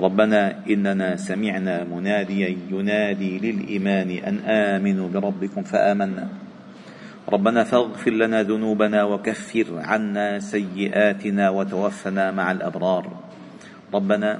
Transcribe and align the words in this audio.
ربنا 0.00 0.64
إننا 0.64 1.16
سمعنا 1.16 1.84
مناديا 1.84 2.56
ينادي 2.72 3.38
للإيمان 3.38 4.10
أن 4.10 4.36
آمنوا 4.48 5.08
بربكم 5.08 5.62
فآمنا. 5.62 6.28
ربنا 7.28 7.64
فاغفر 7.64 8.10
لنا 8.10 8.42
ذنوبنا 8.42 9.04
وكفر 9.04 9.66
عنا 9.76 10.38
سيئاتنا 10.40 11.50
وتوفنا 11.50 12.30
مع 12.30 12.52
الأبرار. 12.52 13.04
ربنا 13.94 14.30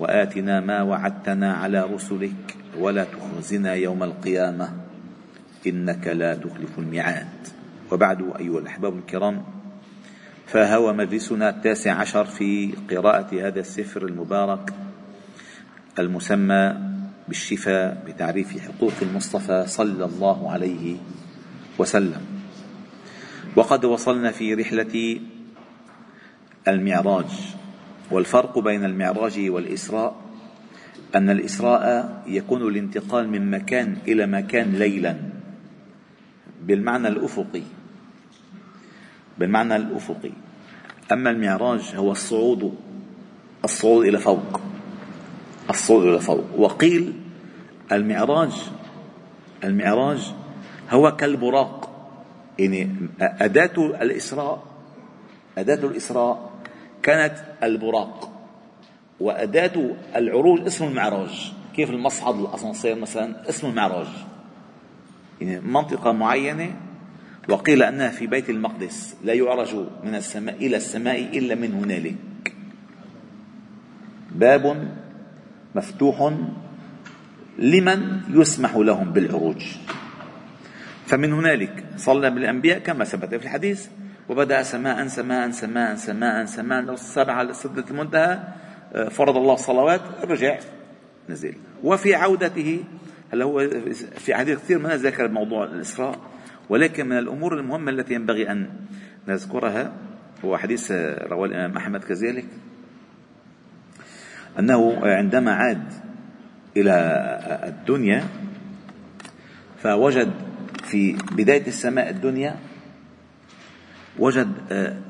وآتنا 0.00 0.60
ما 0.60 0.82
وعدتنا 0.82 1.52
على 1.52 1.80
رسلك 1.84 2.56
ولا 2.80 3.04
تخزنا 3.04 3.74
يوم 3.74 4.02
القيامة. 4.02 4.68
إنك 5.66 6.06
لا 6.08 6.34
تخلف 6.34 6.78
الميعاد. 6.78 7.28
وبعد 7.92 8.20
أيها 8.40 8.58
الأحباب 8.58 8.96
الكرام 8.98 9.59
فهو 10.52 10.92
مجلسنا 10.92 11.48
التاسع 11.50 11.92
عشر 11.92 12.24
في 12.24 12.74
قراءة 12.90 13.46
هذا 13.48 13.60
السفر 13.60 14.06
المبارك 14.06 14.74
المسمى 15.98 16.74
بالشفاء 17.28 18.04
بتعريف 18.06 18.58
حقوق 18.58 18.92
المصطفى 19.02 19.64
صلى 19.66 20.04
الله 20.04 20.50
عليه 20.50 20.96
وسلم. 21.78 22.20
وقد 23.56 23.84
وصلنا 23.84 24.30
في 24.30 24.54
رحلة 24.54 25.20
المعراج 26.68 27.54
والفرق 28.10 28.58
بين 28.58 28.84
المعراج 28.84 29.50
والإسراء 29.50 30.16
أن 31.14 31.30
الإسراء 31.30 32.22
يكون 32.26 32.62
الانتقال 32.62 33.28
من 33.28 33.50
مكان 33.50 33.96
إلى 34.08 34.26
مكان 34.26 34.72
ليلا 34.72 35.16
بالمعنى 36.62 37.08
الأفقي. 37.08 37.62
بالمعنى 39.40 39.76
الأفقي. 39.76 40.32
أما 41.12 41.30
المعراج 41.30 41.96
هو 41.96 42.12
الصعود 42.12 42.74
الصعود 43.64 44.06
إلى 44.06 44.18
فوق. 44.18 44.60
الصعود 45.70 46.06
إلى 46.06 46.20
فوق. 46.20 46.44
وقيل 46.58 47.12
المعراج 47.92 48.70
المعراج 49.64 50.32
هو 50.90 51.16
كالبراق. 51.16 51.90
يعني 52.58 52.96
أداة 53.20 53.76
الإسراء 54.02 54.62
أداة 55.58 55.86
الإسراء 55.86 56.50
كانت 57.02 57.34
البراق. 57.62 58.30
وأداة 59.20 59.94
العروج 60.16 60.60
اسم 60.60 60.84
المعراج. 60.84 61.52
كيف 61.76 61.90
المصعد 61.90 62.34
الأسانسير 62.40 62.98
مثلا؟ 62.98 63.48
اسم 63.48 63.66
المعراج. 63.66 64.06
يعني 65.40 65.60
منطقة 65.60 66.12
معينة 66.12 66.74
وقيل 67.50 67.82
أنها 67.82 68.08
في 68.08 68.26
بيت 68.26 68.50
المقدس 68.50 69.16
لا 69.24 69.32
يعرج 69.32 69.74
من 70.04 70.14
السماء 70.14 70.54
إلى 70.54 70.76
السماء 70.76 71.38
إلا 71.38 71.54
من 71.54 71.74
هنالك. 71.74 72.16
باب 74.30 74.88
مفتوح 75.74 76.32
لمن 77.58 78.20
يسمح 78.30 78.76
لهم 78.76 79.12
بالعروج. 79.12 79.62
فمن 81.06 81.32
هنالك 81.32 81.84
صلى 81.96 82.30
بالأنبياء 82.30 82.78
كما 82.78 83.04
ثبت 83.04 83.34
في 83.34 83.44
الحديث 83.44 83.86
وبدأ 84.28 84.62
سماء 84.62 85.06
سماء 85.06 85.50
سماء 85.50 85.96
سماء 85.96 86.44
سماء 86.44 86.94
سبعة 86.94 87.52
سدة 87.52 87.84
المنتهى 87.90 88.38
فرض 89.10 89.36
الله 89.36 89.54
الصلوات 89.54 90.00
رجع 90.24 90.58
نزل. 91.28 91.54
وفي 91.82 92.14
عودته 92.14 92.84
هل 93.32 93.42
هو 93.42 93.68
في 94.18 94.34
حديث 94.34 94.58
كثير 94.58 94.78
من 94.78 94.90
ذكر 94.90 95.28
موضوع 95.28 95.64
الإسراء؟ 95.64 96.29
ولكن 96.70 97.06
من 97.06 97.18
الأمور 97.18 97.58
المهمة 97.58 97.90
التي 97.90 98.14
ينبغي 98.14 98.50
أن 98.50 98.70
نذكرها 99.28 99.92
هو 100.44 100.56
حديث 100.56 100.90
رواه 101.30 101.46
الإمام 101.46 101.76
أحمد 101.76 102.04
كذلك 102.04 102.46
أنه 104.58 105.00
عندما 105.02 105.52
عاد 105.52 105.92
إلى 106.76 106.92
الدنيا 107.68 108.24
فوجد 109.82 110.32
في 110.84 111.12
بداية 111.32 111.66
السماء 111.66 112.10
الدنيا 112.10 112.56
وجد 114.18 114.52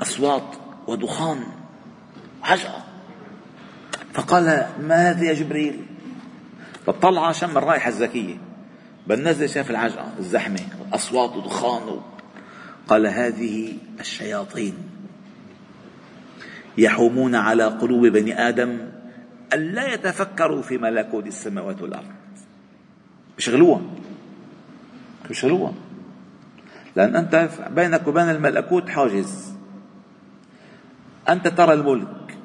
أصوات 0.00 0.56
ودخان 0.86 1.38
عجأة 2.42 2.82
فقال 4.12 4.66
ما 4.82 5.10
هذا 5.10 5.24
يا 5.24 5.34
جبريل؟ 5.34 5.80
فطلع 6.86 7.32
شم 7.32 7.58
الرائحة 7.58 7.88
الزكية 7.88 8.36
بل 9.06 9.22
نزل 9.22 9.48
شاف 9.48 9.70
العجقة 9.70 10.12
الزحمة. 10.18 10.60
أصوات 10.92 11.36
ودخان 11.36 12.00
قال 12.88 13.06
هذه 13.06 13.72
الشياطين 14.00 14.74
يحومون 16.78 17.34
على 17.34 17.64
قلوب 17.64 18.06
بني 18.06 18.48
آدم 18.48 18.78
ألا 19.52 19.94
يتفكروا 19.94 20.62
في 20.62 20.78
ملكوت 20.78 21.26
السماوات 21.26 21.82
والأرض. 21.82 22.12
يشغلوها 23.38 23.80
يشغلوها 25.30 25.72
لأن 26.96 27.16
أنت 27.16 27.48
بينك 27.70 28.08
وبين 28.08 28.30
الملكوت 28.30 28.88
حاجز. 28.88 29.54
أنت 31.28 31.48
ترى 31.48 31.74
الملك. 31.74 32.38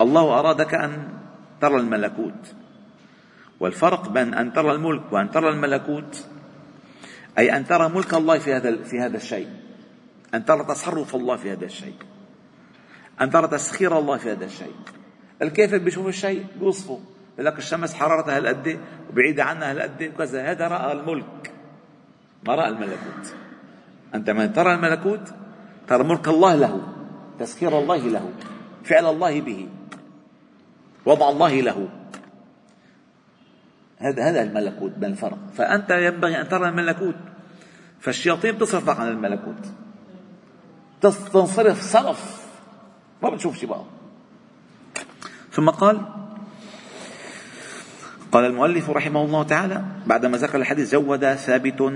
الله 0.00 0.38
أرادك 0.38 0.74
أن 0.74 1.08
ترى 1.60 1.76
الملكوت. 1.76 2.54
والفرق 3.60 4.08
بين 4.08 4.34
أن 4.34 4.52
ترى 4.52 4.72
الملك 4.72 5.12
وأن 5.12 5.30
ترى 5.30 5.48
الملكوت 5.48 6.26
أي 7.38 7.56
أن 7.56 7.66
ترى 7.66 7.88
ملك 7.88 8.14
الله 8.14 8.38
في 8.38 8.54
هذا 8.54 8.82
في 8.82 9.00
هذا 9.00 9.16
الشيء. 9.16 9.48
أن 10.34 10.44
ترى 10.44 10.64
تصرف 10.64 11.16
الله 11.16 11.36
في 11.36 11.52
هذا 11.52 11.64
الشيء. 11.64 11.94
أن 13.20 13.30
ترى 13.30 13.48
تسخير 13.48 13.98
الله 13.98 14.16
في 14.16 14.32
هذا 14.32 14.44
الشيء. 14.44 14.74
الكافر 15.42 15.78
بيشوف 15.78 16.06
الشيء؟ 16.06 16.46
بيوصفه. 16.60 17.00
يقول 17.34 17.46
لك 17.46 17.58
الشمس 17.58 17.94
حرارتها 17.94 18.36
هالقد 18.36 18.78
وبعيدة 19.10 19.44
عنها 19.44 19.70
هالقد 19.70 20.12
وكذا. 20.14 20.50
هذا 20.50 20.68
رأى 20.68 20.92
الملك 20.92 21.52
ما 22.46 22.54
رأى 22.54 22.68
الملكوت. 22.68 23.34
أنت 24.14 24.30
من 24.30 24.52
ترى 24.52 24.74
الملكوت 24.74 25.34
ترى 25.88 26.04
ملك 26.04 26.28
الله 26.28 26.54
له 26.54 26.80
تسخير 27.38 27.78
الله 27.78 27.96
له 27.96 28.30
فعل 28.84 29.06
الله 29.06 29.40
به 29.40 29.68
وضع 31.06 31.28
الله 31.28 31.60
له. 31.60 31.88
هذا 34.02 34.30
هذا 34.30 34.42
الملكوت 34.42 34.90
بين 34.90 35.10
الفرق 35.10 35.38
فأنت 35.54 35.90
ينبغي 35.90 36.40
أن 36.40 36.48
ترى 36.48 36.68
الملكوت. 36.68 37.14
فالشياطين 38.00 38.58
تصرفك 38.58 39.00
عن 39.00 39.08
الملكوت. 39.08 39.66
تنصرف 41.32 41.82
صرف. 41.82 42.46
ما 43.22 43.30
بتشوف 43.30 43.58
شيء 43.58 43.68
بقى. 43.68 43.84
ثم 45.52 45.70
قال 45.70 46.00
قال 48.32 48.44
المؤلف 48.44 48.90
رحمه 48.90 49.24
الله 49.24 49.42
تعالى 49.42 49.84
بعدما 50.06 50.38
ذكر 50.38 50.58
الحديث 50.58 50.88
زود 50.88 51.34
ثابت 51.34 51.92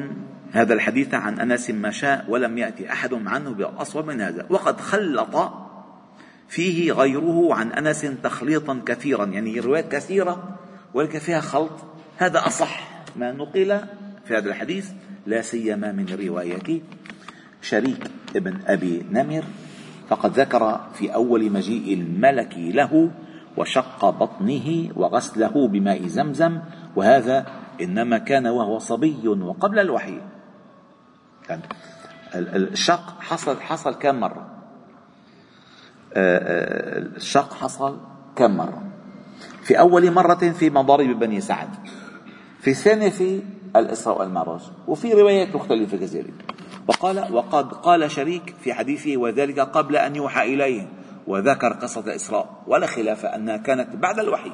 هذا 0.52 0.74
الحديث 0.74 1.14
عن 1.14 1.40
أنس 1.40 1.70
ما 1.70 1.90
شاء 1.90 2.24
ولم 2.28 2.58
يأتي 2.58 2.92
أحد 2.92 3.14
عنه 3.14 3.50
بأصوب 3.50 4.06
من 4.06 4.20
هذا. 4.20 4.46
وقد 4.50 4.80
خلط 4.80 5.52
فيه 6.48 6.92
غيره 6.92 7.54
عن 7.54 7.72
أنس 7.72 8.06
تخليطا 8.22 8.82
كثيرا. 8.86 9.24
يعني 9.24 9.60
روايات 9.60 9.92
كثيرة 9.92 10.58
ولكن 10.94 11.18
فيها 11.18 11.40
خلط. 11.40 11.95
هذا 12.16 12.46
أصح 12.46 12.80
ما 13.16 13.32
نقل 13.32 13.80
في 14.24 14.36
هذا 14.36 14.48
الحديث 14.48 14.90
لا 15.26 15.42
سيما 15.42 15.92
من 15.92 16.06
رواية 16.06 16.80
شريك 17.62 18.10
ابن 18.36 18.58
أبي 18.66 19.06
نمر 19.10 19.44
فقد 20.08 20.40
ذكر 20.40 20.80
في 20.94 21.14
أول 21.14 21.52
مجيء 21.52 21.94
الملك 21.94 22.54
له 22.58 23.10
وشق 23.56 24.10
بطنه 24.10 24.88
وغسله 24.96 25.68
بماء 25.68 26.06
زمزم 26.06 26.60
وهذا 26.96 27.46
إنما 27.80 28.18
كان 28.18 28.46
وهو 28.46 28.78
صبي 28.78 29.28
وقبل 29.28 29.78
الوحي. 29.78 30.20
الشق 32.34 33.20
حصل 33.20 33.60
حصل 33.60 33.94
كم 33.94 34.20
مرة؟ 34.20 34.46
آه، 36.14 36.38
آه، 36.38 36.98
الشق 36.98 37.54
حصل 37.54 37.98
كم 38.36 38.56
مرة؟ 38.56 38.82
في 39.62 39.78
أول 39.78 40.10
مرة 40.10 40.52
في 40.52 40.70
مضارب 40.70 41.18
بني 41.18 41.40
سعد. 41.40 41.68
في 42.74 43.10
في 43.10 43.42
الإسراء 43.76 44.20
والمعراج 44.20 44.60
وفي 44.88 45.12
روايات 45.12 45.56
مختلفة 45.56 45.96
كذلك 45.96 46.34
وقال 46.88 47.34
وقد 47.34 47.72
قال 47.72 48.10
شريك 48.10 48.54
في 48.60 48.74
حديثه 48.74 49.16
وذلك 49.16 49.60
قبل 49.60 49.96
أن 49.96 50.16
يوحى 50.16 50.54
إليه 50.54 50.88
وذكر 51.26 51.72
قصة 51.72 52.00
الإسراء 52.00 52.62
ولا 52.66 52.86
خلاف 52.86 53.26
أنها 53.26 53.56
كانت 53.56 53.96
بعد 53.96 54.18
الوحي. 54.18 54.52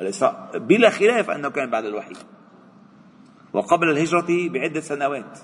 الإسراء 0.00 0.58
بلا 0.58 0.90
خلاف 0.90 1.30
أنه 1.30 1.48
كان 1.48 1.70
بعد 1.70 1.84
الوحي. 1.84 2.12
وقبل 3.52 3.90
الهجرة 3.90 4.48
بعدة 4.48 4.80
سنوات. 4.80 5.38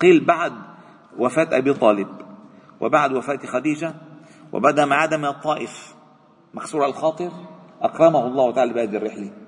قيل 0.00 0.24
بعد 0.24 0.52
وفاة 1.18 1.48
أبي 1.52 1.74
طالب 1.74 2.08
وبعد 2.80 3.12
وفاة 3.12 3.38
خديجة 3.46 3.94
وبعد 4.52 4.80
ما 4.80 4.96
عاد 4.96 5.14
من 5.14 5.24
الطائف 5.24 5.94
مكسور 6.54 6.86
الخاطر 6.86 7.30
أكرمه 7.82 8.26
الله 8.26 8.52
تعالى 8.52 8.72
بهذه 8.72 8.96
الرحلة. 8.96 9.45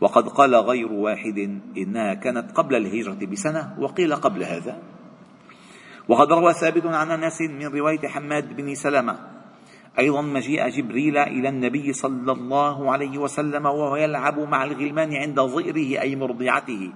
وقد 0.00 0.28
قال 0.28 0.54
غير 0.54 0.92
واحد 0.92 1.60
إنها 1.76 2.14
كانت 2.14 2.52
قبل 2.52 2.74
الهجرة 2.76 3.26
بسنة 3.26 3.76
وقيل 3.78 4.14
قبل 4.14 4.42
هذا. 4.42 4.78
وقد 6.08 6.32
روى 6.32 6.52
ثابت 6.52 6.86
عن 6.86 7.10
أنس 7.10 7.40
من 7.40 7.66
رواية 7.66 8.08
حماد 8.08 8.56
بن 8.56 8.74
سلمة. 8.74 9.18
أيضا 9.98 10.22
مجيء 10.22 10.68
جبريل 10.68 11.16
إلى 11.18 11.48
النبي 11.48 11.92
صلى 11.92 12.32
الله 12.32 12.92
عليه 12.92 13.18
وسلم 13.18 13.66
وهو 13.66 13.96
يلعب 13.96 14.38
مع 14.38 14.64
الغلمان 14.64 15.14
عند 15.14 15.40
ظئره 15.40 16.00
أي 16.00 16.16
مرضعته. 16.16 16.92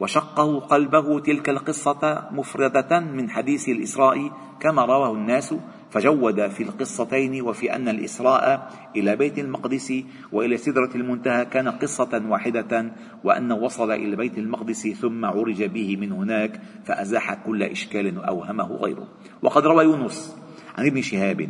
وشقه 0.00 0.60
قلبه 0.60 1.20
تلك 1.20 1.48
القصة 1.48 2.28
مفردة 2.30 3.00
من 3.00 3.30
حديث 3.30 3.68
الإسراء 3.68 4.30
كما 4.60 4.84
رواه 4.84 5.12
الناس. 5.12 5.54
فجود 5.92 6.48
في 6.48 6.62
القصتين 6.62 7.42
وفي 7.42 7.76
أن 7.76 7.88
الإسراء 7.88 8.72
إلى 8.96 9.16
بيت 9.16 9.38
المقدس 9.38 9.92
وإلى 10.32 10.56
سدرة 10.56 10.90
المنتهى 10.94 11.44
كان 11.44 11.68
قصة 11.68 12.22
واحدة 12.28 12.92
وأنه 13.24 13.54
وصل 13.54 13.90
إلى 13.92 14.16
بيت 14.16 14.38
المقدس 14.38 14.88
ثم 14.88 15.24
عرج 15.24 15.64
به 15.64 15.96
من 15.96 16.12
هناك 16.12 16.60
فأزاح 16.84 17.34
كل 17.34 17.62
إشكال 17.62 18.24
أوهمه 18.24 18.72
غيره. 18.72 19.08
وقد 19.42 19.66
روى 19.66 19.84
يونس 19.84 20.36
عن 20.78 20.86
ابن 20.86 21.02
شهاب 21.02 21.48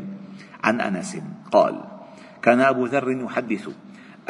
عن 0.65 0.81
أنس 0.81 1.17
قال 1.53 1.81
كان 2.43 2.61
أبو 2.61 2.87
ذر 2.87 3.11
يحدث 3.11 3.69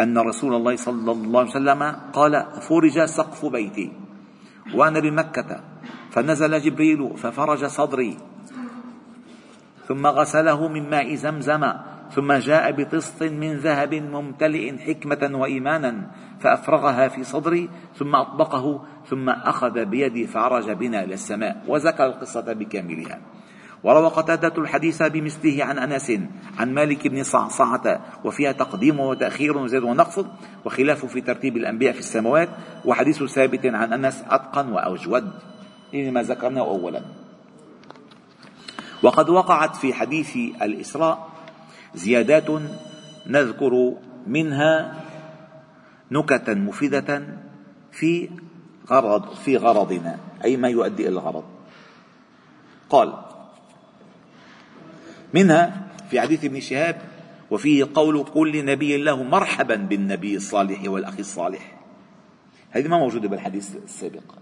أن 0.01 0.19
رسول 0.19 0.55
الله 0.55 0.77
صلى 0.77 1.13
الله 1.13 1.41
عليه 1.41 1.51
وسلم 1.51 1.83
قال 2.13 2.47
فرج 2.61 3.05
سقف 3.05 3.47
بيتي 3.47 3.93
وأنا 4.75 5.01
بمكة 5.01 5.61
فنزل 6.11 6.61
جبريل 6.61 7.17
ففرج 7.17 7.65
صدري 7.65 8.17
ثم 9.93 10.07
غسله 10.07 10.69
من 10.69 10.91
ماء 10.91 11.15
زمزم 11.15 11.73
ثم 12.11 12.33
جاء 12.33 12.73
بطست 12.73 13.23
من 13.23 13.57
ذهب 13.57 13.95
ممتلئ 13.95 14.79
حكمة 14.79 15.31
وإيمانا 15.39 16.11
فأفرغها 16.41 17.09
في 17.09 17.25
صدري 17.25 17.69
ثم 17.97 18.17
أطبقه 18.17 18.85
ثم 19.07 19.29
أخذ 19.29 19.85
بيدي 19.85 20.27
فعرج 20.27 20.71
بنا 20.71 21.05
إلى 21.05 21.15
السماء 21.15 21.65
وذكر 21.69 22.07
القصة 22.07 22.53
بكاملها. 22.53 23.19
وروى 23.85 24.09
قتادة 24.09 24.53
الحديث 24.59 25.03
بمثله 25.03 25.65
عن 25.65 25.79
أنس 25.79 26.13
عن 26.59 26.75
مالك 26.75 27.09
بن 27.09 27.23
صعصعة 27.23 28.01
وفيها 28.25 28.53
تقديم 28.53 29.01
وتأخير 29.01 29.59
وزيد 29.59 29.83
ونقص 29.83 30.25
وخلاف 30.65 31.05
في 31.07 31.21
ترتيب 31.21 31.57
الأنبياء 31.57 31.93
في 31.93 32.01
السماوات 32.01 32.49
وحديث 32.85 33.23
ثابت 33.23 33.67
عن 33.67 33.93
أنس 33.93 34.25
أتقن 34.31 34.73
وأجود. 34.73 35.25
ما 35.93 36.23
ذكرناه 36.23 36.65
أولا. 36.65 37.22
وقد 39.03 39.31
وقعت 39.31 39.77
في 39.77 39.95
حديث 39.95 40.37
الإسراء 40.37 41.29
زيادات 41.95 42.63
نذكر 43.27 43.95
منها 44.27 45.01
نكتا 46.11 46.55
مفيدة 46.55 47.23
في 47.93 48.31
غرض 48.91 49.35
في 49.35 49.57
غرضنا 49.57 50.19
أي 50.45 50.57
ما 50.57 50.69
يؤدي 50.69 51.03
إلى 51.03 51.13
الغرض. 51.13 51.45
قال 52.91 53.13
منها 55.35 55.89
في 56.11 56.21
حديث 56.21 56.45
ابن 56.45 56.61
شهاب 56.61 57.03
وفيه 57.51 57.89
قول 57.95 58.25
كل 58.25 58.65
نبي 58.65 58.97
له 58.97 59.23
مرحبا 59.23 59.77
بالنبي 59.77 60.37
الصالح 60.37 60.81
والأخ 60.87 61.15
الصالح. 61.19 61.79
هذه 62.71 62.89
ما 62.89 62.99
موجودة 62.99 63.29
بالحديث 63.29 63.77
السابق. 63.77 64.35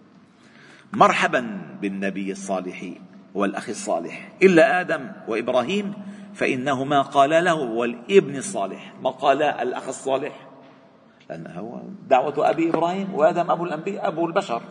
مرحبا 0.92 1.60
بالنبي 1.80 2.32
الصالح. 2.32 2.84
والأخ 3.34 3.68
الصالح. 3.68 4.32
إلا 4.42 4.80
آدم 4.80 5.12
وإبراهيم 5.28 5.92
فإنهما 6.34 7.02
قالا 7.02 7.40
له 7.40 7.54
والابن 7.54 8.36
الصالح. 8.36 8.94
ما 9.02 9.10
قالا 9.10 9.62
الأخ 9.62 9.88
الصالح؟ 9.88 10.48
لأن 11.30 11.46
هو 11.46 11.80
دعوة 12.08 12.50
أبي 12.50 12.70
إبراهيم 12.70 13.14
وآدم 13.14 13.50
أبو 13.50 13.64
الأنبياء 13.64 14.08
أبو 14.08 14.26
البشر. 14.26 14.62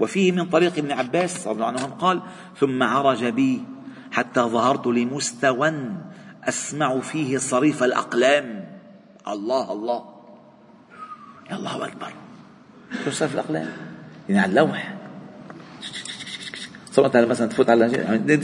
وفيه 0.00 0.32
من 0.32 0.44
طريق 0.44 0.78
ابن 0.78 0.92
عباس 0.92 1.46
رضي 1.46 1.54
الله 1.54 1.66
عنهم 1.66 1.90
قال 1.90 2.22
ثم 2.58 2.82
عرج 2.82 3.24
بي 3.24 3.64
حتى 4.12 4.40
ظهرت 4.40 4.86
لمستوى 4.86 5.72
أسمع 6.44 7.00
فيه 7.00 7.38
صريف 7.38 7.82
الأقلام. 7.82 8.78
الله 9.28 9.72
الله. 9.72 10.04
الله 11.52 11.84
أكبر. 11.84 12.12
شو 13.04 13.10
صريف 13.10 13.34
الأقلام. 13.34 13.68
يعني 14.28 14.40
على 14.40 14.50
اللوح. 14.50 15.01
صرت 16.92 17.16
مثلا 17.16 17.48
تفوت 17.48 17.70
على 17.70 17.92
يعني 17.92 18.40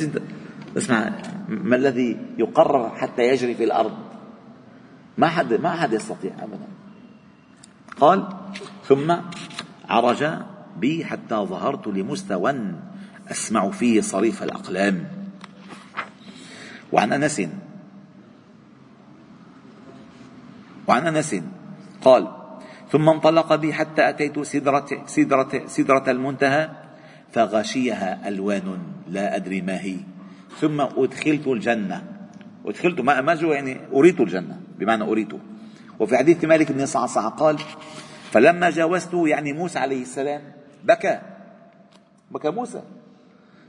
اسمع 0.76 1.10
ما 1.48 1.76
الذي 1.76 2.16
يقرر 2.38 2.90
حتى 2.90 3.22
يجري 3.22 3.54
في 3.54 3.64
الأرض؟ 3.64 3.92
ما 5.18 5.28
حد 5.28 5.54
ما 5.54 5.70
حد 5.70 5.92
يستطيع 5.92 6.32
أبدا. 6.40 6.68
قال 8.00 8.28
ثم 8.84 9.16
عرج 9.88 10.30
بي 10.76 11.04
حتى 11.04 11.34
ظهرت 11.34 11.86
لمستوى 11.86 12.54
أسمع 13.30 13.70
فيه 13.70 14.00
صريف 14.00 14.42
الأقلام. 14.42 15.04
وعن 16.92 17.12
أنس 17.12 17.42
وعن 20.88 21.06
أنس 21.06 21.36
قال 22.04 22.28
ثم 22.90 23.08
انطلق 23.08 23.54
بي 23.54 23.72
حتى 23.72 24.08
أتيت 24.08 24.40
سدرة, 24.40 24.86
سدرة, 25.06 25.62
سدرة 25.66 26.10
المنتهى 26.10 26.87
فغشيها 27.32 28.28
ألوان 28.28 28.78
لا 29.08 29.36
أدري 29.36 29.60
ما 29.62 29.80
هي. 29.80 29.96
ثم 30.60 30.80
أدخلت 30.80 31.46
الجنة. 31.46 32.02
أدخلت 32.66 33.00
ما 33.00 33.20
ما 33.20 33.32
يعني 33.32 33.80
أريت 33.92 34.20
الجنة 34.20 34.60
بمعنى 34.78 35.04
أريت. 35.04 35.32
وفي 36.00 36.16
حديث 36.16 36.44
مالك 36.44 36.72
بن 36.72 36.86
صعصع 36.86 37.28
قال 37.28 37.58
فلما 38.30 38.70
جاوزته 38.70 39.28
يعني 39.28 39.52
موسى 39.52 39.78
عليه 39.78 40.02
السلام 40.02 40.42
بكى. 40.84 41.20
بكى 42.30 42.50
موسى. 42.50 42.82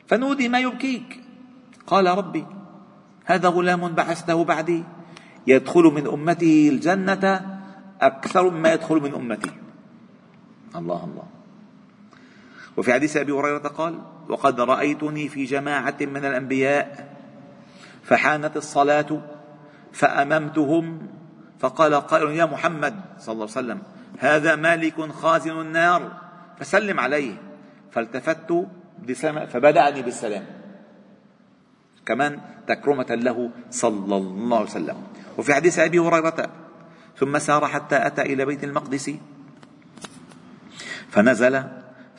فنودي 0.07 0.49
ما 0.49 0.59
يبكيك. 0.59 1.19
قال 1.87 2.05
ربي 2.05 2.45
هذا 3.25 3.49
غلام 3.49 3.95
بعثته 3.95 4.43
بعدي. 4.43 4.83
يدخل 5.47 5.83
من 5.83 6.07
أمته 6.07 6.69
الجنة 6.69 7.59
أكثر 8.01 8.49
مما 8.49 8.73
يدخل 8.73 8.95
من 8.95 9.13
أمتي. 9.13 9.51
الله 10.75 11.03
الله. 11.03 11.38
وفي 12.79 12.93
حديث 12.93 13.17
أبي 13.17 13.31
هريرة 13.31 13.67
قال 13.67 13.99
وقد 14.29 14.61
رأيتني 14.61 15.29
في 15.29 15.45
جماعة 15.45 15.97
من 16.01 16.25
الأنبياء 16.25 17.07
فحانت 18.03 18.57
الصلاة 18.57 19.21
فأممتهم 19.91 21.07
فقال 21.59 21.95
قائل 21.95 22.29
يا 22.29 22.45
محمد 22.45 22.95
صلى 23.19 23.33
الله 23.33 23.47
عليه 23.55 23.59
وسلم 23.59 23.81
هذا 24.19 24.55
مالك 24.55 25.11
خازن 25.11 25.61
النار 25.61 26.11
فسلم 26.59 26.99
عليه. 26.99 27.33
فالتفت 27.91 28.67
فبدأني 29.49 30.01
بالسلام. 30.01 30.45
كمان 32.05 32.39
تكرمة 32.67 33.11
له 33.11 33.49
صلى 33.71 34.15
الله 34.17 34.57
عليه 34.57 34.69
وسلم. 34.69 34.97
وفي 35.37 35.53
حديث 35.53 35.79
أبي 35.79 35.99
هريرة 35.99 36.49
ثم 37.17 37.39
سار 37.39 37.67
حتى 37.67 38.07
أتى 38.07 38.21
إلى 38.21 38.45
بيت 38.45 38.63
المقدس 38.63 39.11
فنزل 41.09 41.63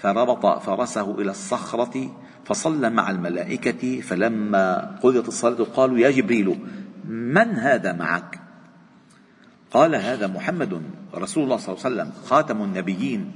فربط 0.02 0.62
فرسه 0.62 1.20
إلى 1.20 1.30
الصخرة 1.30 2.16
فصلى 2.44 2.90
مع 2.90 3.10
الملائكة 3.10 4.00
فلما 4.00 4.96
قضيت 5.02 5.28
الصلاة 5.28 5.64
قالوا 5.64 5.98
يا 5.98 6.10
جبريل 6.10 6.58
من 7.04 7.48
هذا 7.48 7.92
معك؟ 7.92 8.40
قال 9.70 9.94
هذا 9.94 10.26
محمد 10.26 10.82
رسول 11.14 11.44
الله 11.44 11.56
صلى 11.56 11.74
الله 11.74 11.84
عليه 11.84 11.94
وسلم 11.96 12.12
خاتم 12.24 12.62
النبيين. 12.62 13.32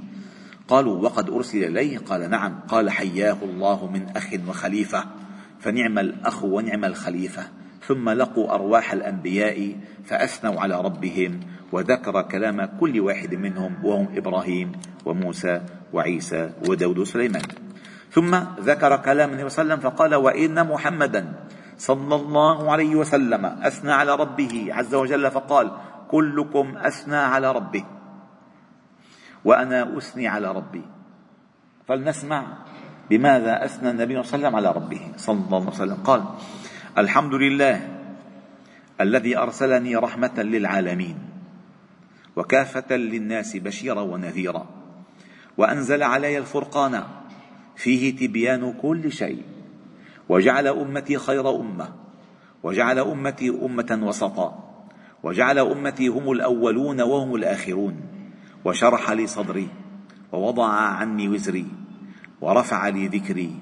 قالوا 0.69 1.03
وقد 1.03 1.31
أرسل 1.31 1.65
إليه؟ 1.65 1.99
قال 1.99 2.31
نعم. 2.31 2.61
قال 2.69 2.91
حياه 2.91 3.37
الله 3.43 3.91
من 3.91 4.07
أخ 4.17 4.29
وخليفة 4.49 5.05
فنعم 5.61 5.99
الأخ 5.99 6.45
ونعم 6.45 6.85
الخليفة 6.85 7.43
ثم 7.87 8.11
لقوا 8.11 8.55
أرواح 8.55 8.93
الأنبياء 8.93 9.77
فأثنوا 10.05 10.61
على 10.61 10.81
ربهم. 10.81 11.41
وذكر 11.75 12.23
كلام 12.31 12.79
كل 12.79 12.95
واحد 13.03 13.35
منهم 13.35 13.83
وهم 13.83 14.15
إبراهيم 14.15 14.73
وموسى 15.03 15.55
وعيسى 15.91 16.71
وداود 16.71 16.99
وسليمان. 16.99 17.43
ثم 18.15 18.31
ذكر 18.63 18.93
كلام 19.03 19.29
النبي 19.35 19.51
صلى 19.51 19.63
الله 19.63 19.75
عليه 19.75 19.75
وسلم 19.75 19.81
فقال 19.83 20.13
وإن 20.15 20.57
محمدا 20.71 21.23
صلى 21.75 22.15
الله 22.15 22.73
عليه 22.73 22.95
وسلم 22.95 23.43
أثنى 23.43 23.93
على 23.93 24.15
ربه 24.15 24.71
عز 24.71 24.95
وجل 24.95 25.31
فقال 25.31 25.67
كلكم 26.07 26.79
أثنى 26.79 27.17
على 27.17 27.53
ربه 27.53 27.85
وأنا 29.45 29.99
أثني 29.99 30.29
على 30.31 30.53
ربي. 30.53 30.85
فلنسمع 31.91 32.41
بماذا 33.11 33.65
أثنى 33.65 33.91
النبي 33.91 34.23
صلى 34.23 34.23
الله 34.23 34.31
عليه 34.31 34.39
وسلم 34.39 34.57
على 34.57 34.71
ربه 34.79 35.03
صلى 35.17 35.41
الله 35.51 35.61
عليه 35.61 35.75
وسلم. 35.75 35.99
قال 36.07 36.23
الحمد 36.99 37.35
لله 37.35 37.77
الذي 39.01 39.39
أرسلني 39.39 39.97
رحمة 39.97 40.37
للعالمين. 40.39 41.34
وكافة 42.37 42.97
للناس 42.97 43.57
بشيرا 43.57 44.01
ونذيرا. 44.01 44.67
وأنزل 45.59 46.03
علي 46.03 46.39
الفرقان 46.39 47.03
فيه 47.77 48.17
تبيان 48.17 48.73
كل 48.83 49.13
شيء. 49.13 49.43
وجعل 50.29 50.67
أمتي 50.67 51.19
خير 51.19 51.61
أمة. 51.61 51.89
وجعل 52.63 52.99
أمتي 52.99 53.51
أمة 53.51 54.01
وسطا. 54.03 54.65
وجعل 55.23 55.59
أمتي 55.59 56.09
هم 56.09 56.33
الأولون 56.33 57.01
وهم 57.01 57.35
الآخرون. 57.35 58.01
وشرح 58.65 59.11
لي 59.11 59.27
صدري 59.27 59.69
ووضع 60.33 60.69
عني 60.69 61.29
وزري. 61.29 61.67
ورفع 62.41 62.89
لي 62.89 63.07
ذكري. 63.07 63.53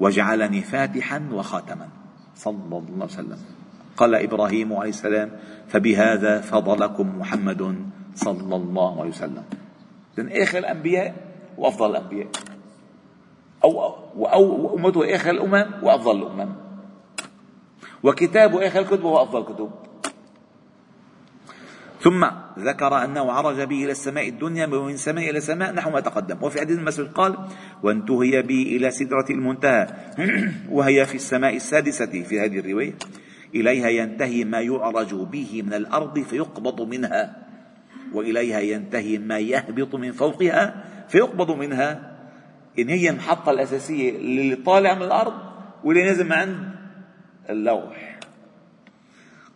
وجعلني 0.00 0.60
فاتحا 0.60 1.28
وخاتما. 1.32 1.88
صلى 2.34 2.56
الله 2.56 2.84
عليه 2.92 3.04
وسلم. 3.04 3.38
قال 3.96 4.14
إبراهيم 4.14 4.72
عليه 4.72 4.90
السلام 4.90 5.30
فبهذا 5.68 6.40
فضلكم 6.40 7.18
محمد 7.18 7.76
صلى 8.14 8.56
الله 8.56 9.00
عليه 9.00 9.10
وسلم. 9.10 9.44
من 10.18 10.32
آخر 10.32 10.58
الأنبياء 10.58 11.14
وأفضل 11.58 11.90
الأنبياء. 11.90 12.28
أو 13.64 13.94
أو 14.16 14.76
أمته 14.76 15.14
آخر 15.14 15.30
الأمم 15.30 15.66
وأفضل 15.82 16.22
الأمم. 16.22 16.52
وكتابه 18.02 18.66
آخر 18.66 18.80
الكتب 18.80 19.04
وافضل 19.04 19.40
الكتب. 19.40 19.70
ثم 22.00 22.26
ذكر 22.58 23.04
أنه 23.04 23.32
عرج 23.32 23.60
به 23.62 23.84
إلى 23.84 23.92
السماء 23.92 24.28
الدنيا 24.28 24.66
ومن 24.66 24.96
سماء 24.96 25.30
إلى 25.30 25.40
سماء 25.40 25.72
نحو 25.74 25.90
ما 25.90 26.00
تقدم. 26.00 26.42
وفي 26.42 26.60
حديث 26.60 26.78
المسجد 26.78 27.12
قال 27.12 27.36
وانتهي 27.82 28.42
بي 28.42 28.76
إلى 28.76 28.90
سدرة 28.90 29.26
المنتهى 29.30 29.86
وهي 30.76 31.06
في 31.06 31.14
السماء 31.14 31.56
السادسة 31.56 32.22
في 32.22 32.40
هذه 32.40 32.58
الرواية. 32.58 32.94
إليها 33.54 33.88
ينتهي 33.88 34.44
ما 34.44 34.60
يعرج 34.60 35.14
به 35.14 35.62
من 35.66 35.74
الأرض 35.74 36.18
فيقبض 36.18 36.80
منها. 36.80 37.51
وإليها 38.14 38.60
ينتهي 38.60 39.18
ما 39.18 39.38
يهبط 39.38 39.94
من 39.94 40.12
فوقها 40.12 40.84
فيقبض 41.08 41.50
منها. 41.50 42.12
إن 42.78 42.88
هي 42.88 43.10
المحطة 43.10 43.50
الأساسية 43.50 44.10
اللي 44.16 44.56
طالع 44.56 44.94
من 44.94 45.02
الأرض 45.02 45.34
واللي 45.84 46.04
نازل 46.04 46.24
من 46.24 46.32
عند 46.32 46.74
اللوح. 47.50 48.18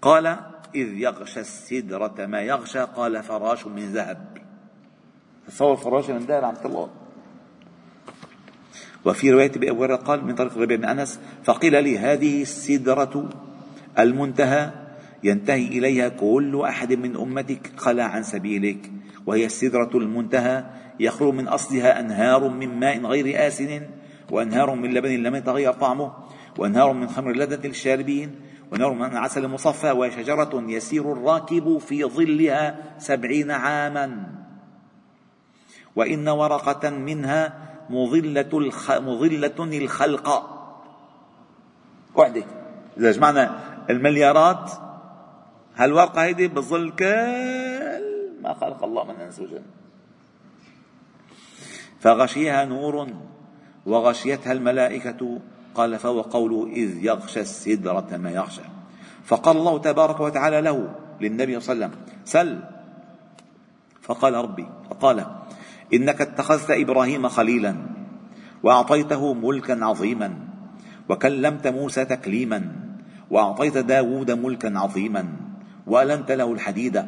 قال 0.03 0.27
إذ 0.75 0.93
يغشى 0.93 1.41
السدرة 1.41 2.27
ما 2.27 2.41
يغشى 2.41 2.79
قال 2.79 3.23
فراش 3.23 3.67
من 3.67 3.93
ذهب. 3.93 4.39
تصور 5.47 5.77
فراش 5.77 6.11
من 6.11 6.19
ذهب 6.19 6.45
عم 6.45 6.55
تلقط 6.55 6.91
وفي 9.07 9.31
رواية 9.31 9.51
أبي 9.57 9.71
قال 9.97 10.25
من 10.25 10.35
طريق 10.35 10.59
ربيع 10.59 10.77
بن 10.77 10.85
أنس 10.85 11.21
فقيل 11.45 11.85
لي 11.85 11.99
هذه 11.99 12.43
السدرة 12.43 13.31
المنتهى 13.99 14.86
ينتهي 15.25 15.67
إليها 15.67 16.09
كل 16.09 16.63
أحد 16.65 16.93
من 16.93 17.17
أمتك 17.17 17.73
خلا 17.77 18.05
عن 18.05 18.23
سبيلك 18.23 18.93
وهي 19.27 19.47
السدرة 19.47 19.91
المنتهى 19.95 20.65
يخرج 21.01 21.35
من 21.35 21.49
أصلها 21.49 22.01
أنهار 22.01 22.49
من 22.49 22.81
ماء 22.81 23.07
غير 23.07 23.47
آسن 23.47 23.83
وأنهار 24.31 24.75
من 24.75 24.95
لبن 24.95 25.23
لم 25.23 25.35
يتغير 25.35 25.73
طعمه 25.73 26.13
وأنهار 26.59 26.93
من 26.93 27.09
خمر 27.09 27.33
لذة 27.33 27.67
للشاربين 27.67 28.35
ونهر 28.73 28.93
من 28.93 29.05
العسل 29.05 29.45
المصفى 29.45 29.91
وشجرة 29.91 30.65
يسير 30.69 31.13
الراكب 31.13 31.79
في 31.79 32.05
ظلها 32.05 32.77
سبعين 32.99 33.51
عاما. 33.51 34.27
وإن 35.97 36.29
ورقة 36.29 36.91
منها 36.91 37.55
مظلة 37.91 38.49
الخ... 38.55 38.93
مظلة 38.93 39.79
الخلق. 39.79 40.29
وحدة 42.15 42.45
إذا 42.99 43.13
جمعنا 43.13 43.61
المليارات 43.91 44.73
هالورقة 45.77 46.23
هيدي 46.23 46.49
بظل 46.49 46.91
كل 46.91 48.03
ما 48.43 48.55
خلق 48.55 48.85
الله 48.85 49.05
من 49.05 49.15
أنس 49.21 49.39
وجن. 49.41 49.63
فغشيها 52.01 52.65
نور 52.65 53.09
وغشيتها 53.87 54.53
الملائكة. 54.53 55.41
قال 55.75 55.99
فهو 55.99 56.21
قوله 56.21 56.73
إذ 56.73 57.05
يغشى 57.05 57.41
السدرة 57.41 58.17
ما 58.17 58.31
يغشى. 58.31 58.63
فقال 59.25 59.57
الله 59.57 59.79
تبارك 59.79 60.21
وتعالى 60.21 60.61
له 60.61 60.95
للنبي 61.21 61.61
صلى 61.61 61.73
الله 61.73 61.85
عليه 61.85 61.95
وسلم 61.95 62.07
سل. 62.25 62.61
فقال 64.03 64.35
ربي 64.35 64.67
فقال 64.91 65.27
إنك 65.95 66.21
اتخذت 66.21 66.71
إبراهيم 66.71 67.29
خليلا 67.29 67.77
وأعطيته 68.63 69.35
ملكا 69.35 69.85
عظيما 69.85 70.39
وكلمت 71.09 71.67
موسى 71.67 72.05
تكليما 72.05 72.73
وأعطيت 73.31 73.79
داود 73.79 74.31
ملكا 74.31 74.79
عظيما 74.79 75.46
وألنت 75.87 76.33
له 76.33 76.53
الحديد 76.53 77.05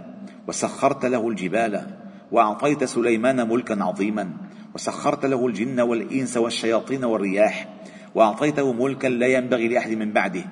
وسخرت 0.48 1.06
له 1.06 1.28
الجبال 1.28 1.86
وأعطيت 2.32 2.84
سليمان 2.84 3.48
ملكا 3.48 3.84
عظيما 3.84 4.30
وسخرت 4.74 5.26
له 5.26 5.46
الجن 5.46 5.80
والإنس 5.80 6.36
والشياطين 6.36 7.04
والرياح 7.04 7.68
وأعطيته 8.14 8.72
ملكا 8.72 9.06
لا 9.06 9.26
ينبغي 9.26 9.68
لأحد 9.68 9.90
من 9.90 10.12
بعده 10.12 10.44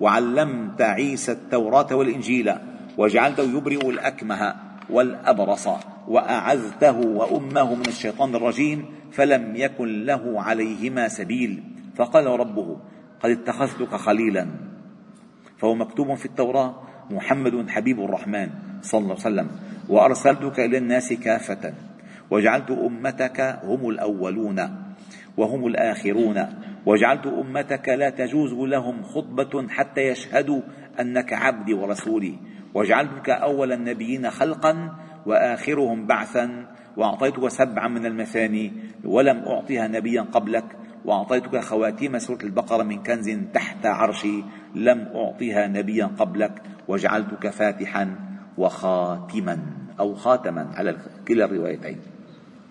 وعلمت 0.00 0.82
عيسى 0.82 1.32
التوراة 1.32 1.94
والإنجيل 1.94 2.52
وجعلته 2.98 3.42
يبرئ 3.42 3.88
الأكمه 3.90 4.54
والأبرص 4.90 5.68
وأعزته 6.08 6.98
وأمه 6.98 7.74
من 7.74 7.86
الشيطان 7.86 8.34
الرجيم 8.34 8.84
فلم 9.12 9.56
يكن 9.56 10.04
له 10.04 10.42
عليهما 10.42 11.08
سبيل 11.08 11.62
فقال 11.96 12.26
ربه 12.26 12.76
قد 13.20 13.30
اتخذتك 13.30 13.94
خليلا 13.94 14.46
فهو 15.58 15.74
مكتوب 15.74 16.14
في 16.14 16.26
التوراة 16.26 16.87
محمد 17.10 17.70
حبيب 17.70 18.00
الرحمن 18.00 18.48
صلى 18.82 19.00
الله 19.00 19.16
عليه 19.24 19.28
وسلم. 19.28 19.48
وأرسلتك 19.88 20.60
إلى 20.60 20.78
الناس 20.78 21.12
كافة 21.12 21.74
وجعلت 22.30 22.70
أمتك 22.70 23.40
هم 23.64 23.88
الأولون 23.88 24.58
وهم 25.36 25.66
الآخرون. 25.66 26.46
وجعلت 26.86 27.26
أمتك 27.26 27.88
لا 27.88 28.10
تجوز 28.10 28.52
لهم 28.52 29.02
خطبة 29.02 29.68
حتى 29.68 30.00
يشهدوا 30.00 30.60
أنك 31.00 31.32
عبدي 31.32 31.74
ورسولي. 31.74 32.34
وجعلتك 32.74 33.30
أول 33.30 33.72
النبيين 33.72 34.30
خلقا 34.30 34.92
وآخرهم 35.26 36.06
بعثا. 36.06 36.66
وأعطيتك 36.96 37.48
سبعا 37.48 37.88
من 37.88 38.06
المثاني 38.06 38.72
ولم 39.04 39.38
أعطها 39.38 39.88
نبيا 39.88 40.22
قبلك. 40.22 40.64
وأعطيتك 41.04 41.60
خواتيم 41.60 42.18
سورة 42.18 42.42
البقرة 42.44 42.82
من 42.82 43.02
كنز 43.02 43.30
تحت 43.54 43.86
عرشي 43.86 44.44
لم 44.74 45.08
أعطها 45.14 45.66
نبيا 45.66 46.06
قبلك. 46.06 46.62
وجعلتك 46.88 47.48
فاتحا 47.48 48.16
وخاتما 48.58 49.58
أو 50.00 50.14
خاتما 50.14 50.68
على 50.74 50.96
كلا 51.28 51.44
الروايتين. 51.44 52.00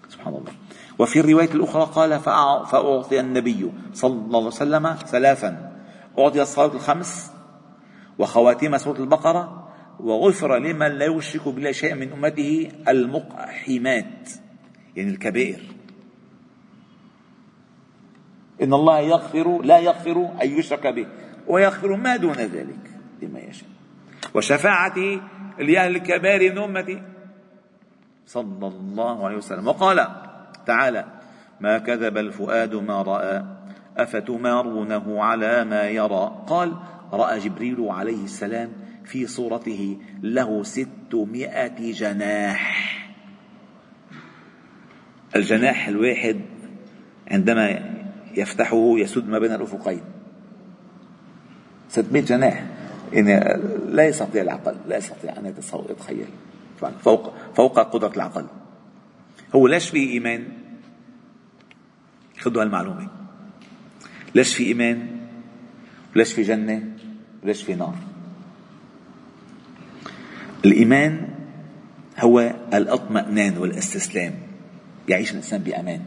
سبحان 0.10 0.34
الله. 0.34 0.52
وفي 1.00 1.20
الرواية 1.20 1.52
الأخرى 1.52 1.90
قال 1.96 2.20
فأعطي 2.20 3.20
النبي 3.20 3.72
صلى 3.94 4.14
الله 4.14 4.38
عليه 4.38 4.48
وسلم 4.48 4.94
ثلاثا. 4.94 5.72
أعطي 6.20 6.42
الصلاة 6.42 6.74
الخمس 6.74 7.32
وخواتيم 8.20 8.78
سورة 8.78 9.00
البقرة 9.00 9.70
وغفر 10.00 10.58
لمن 10.58 10.88
لا 10.88 11.06
يشرك 11.06 11.48
بالله 11.48 11.72
شيئا 11.72 11.96
من 11.96 12.12
أمته 12.12 12.72
المقحمات 12.88 14.30
يعني 14.96 15.10
الكبائر. 15.10 15.62
إن 18.62 18.74
الله 18.74 19.00
يغفر 19.00 19.62
لا 19.62 19.80
يغفر 19.80 20.30
أن 20.44 20.50
يشرك 20.60 20.88
به 20.88 21.08
ويغفر 21.48 21.96
ما 21.96 22.16
دون 22.16 22.36
ذلك 22.36 22.84
لما 23.22 23.40
يشاء. 23.40 23.70
وشفاعته 24.34 25.22
لأهل 25.60 25.96
الكبائر 25.96 26.52
من 26.52 26.58
أمتي. 26.58 27.02
صلى 28.26 28.68
الله 28.68 29.26
عليه 29.26 29.38
وسلم. 29.38 29.68
وقال 29.68 30.08
تعالى 30.66 31.06
ما 31.62 31.78
كذب 31.78 32.18
الفؤاد 32.18 32.76
ما 32.76 33.02
رأى 33.02 33.44
أفتمارونه 33.98 35.24
على 35.24 35.64
ما 35.64 35.84
يرى؟ 35.84 36.44
قال 36.48 36.74
رأى 37.14 37.40
جبريل 37.40 37.88
عليه 37.90 38.24
السلام 38.24 38.70
في 39.06 39.28
صورته 39.28 39.98
له 40.22 40.64
ستمائة 40.64 41.92
جناح. 41.94 42.88
الجناح 45.36 45.88
الواحد 45.88 46.42
عندما 47.32 47.96
يفتحه 48.38 49.00
يسد 49.00 49.30
ما 49.30 49.40
بين 49.40 49.52
الأفقين. 49.52 50.02
ستمائة 51.90 52.24
جناح. 52.24 52.77
يعني 53.14 53.62
لا 53.88 54.08
يستطيع 54.08 54.42
العقل 54.42 54.76
لا 54.88 54.98
يستطيع 54.98 55.38
أن 55.38 55.54
يتخيل. 55.90 56.28
فوق 57.04 57.34
فوق 57.56 57.80
قدرة 57.80 58.12
العقل. 58.16 58.46
هو 59.56 59.68
ليش 59.68 59.90
في 59.90 60.10
إيمان؟ 60.10 60.48
خذوا 62.40 62.62
هالمعلومة. 62.62 63.08
ليش 64.36 64.56
في 64.56 64.64
إيمان؟ 64.64 65.08
وليش 66.16 66.34
في 66.34 66.42
جنة؟ 66.42 66.84
وليش 67.44 67.64
في 67.64 67.76
نار؟ 67.76 67.96
الإيمان 70.66 71.30
هو 72.20 72.40
الإطمئنان 72.74 73.58
والاستسلام. 73.58 74.34
يعيش 75.10 75.32
الإنسان 75.32 75.62
بأمان. 75.62 76.02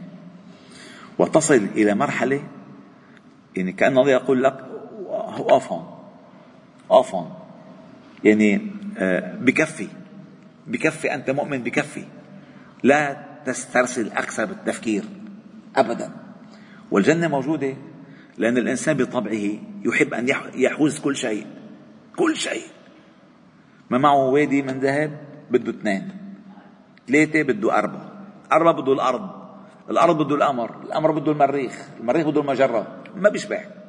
وتصل 1.19 1.67
إلى 1.75 1.95
مرحلة 1.95 2.43
يعني 3.55 3.71
كأن 3.71 3.97
الله 3.97 4.11
يقول 4.11 4.43
لك 4.43 4.65
اقف 5.09 5.71
هون 5.71 6.00
هون 6.91 7.33
يعني 8.23 8.61
آه، 8.97 9.35
بكفي. 9.35 9.87
بكفي 10.67 11.13
أنت 11.13 11.29
مؤمن 11.29 11.63
بكفي. 11.63 12.03
لا 12.83 13.25
تسترسل 13.45 14.11
أكثر 14.11 14.45
بالتفكير 14.45 15.03
أبدا. 15.75 16.11
والجنة 16.91 17.27
موجودة 17.27 17.75
لأن 18.37 18.57
الإنسان 18.57 18.97
بطبعه 18.97 19.59
يحب 19.85 20.13
أن 20.13 20.27
يحوز 20.55 20.99
كل 20.99 21.15
شيء. 21.15 21.47
كل 22.15 22.35
شيء. 22.35 22.63
ما 23.89 23.97
معه 23.97 24.29
وادي 24.29 24.61
من 24.61 24.79
ذهب 24.79 25.17
بده 25.51 25.71
اثنين. 25.71 26.11
ثلاثة 27.07 27.41
بده 27.41 27.77
أربعة. 27.77 28.11
أربعة 28.51 28.73
بده 28.73 28.93
الأرض. 28.93 29.29
الأرض 29.89 30.21
بده 30.21 30.35
القمر. 30.35 30.83
القمر 30.83 31.11
بده 31.11 31.31
المريخ. 31.31 31.87
المريخ 31.99 32.27
بده 32.27 32.41
المجرة. 32.41 33.03
ما 33.15 33.29
بيشبع. 33.29 33.80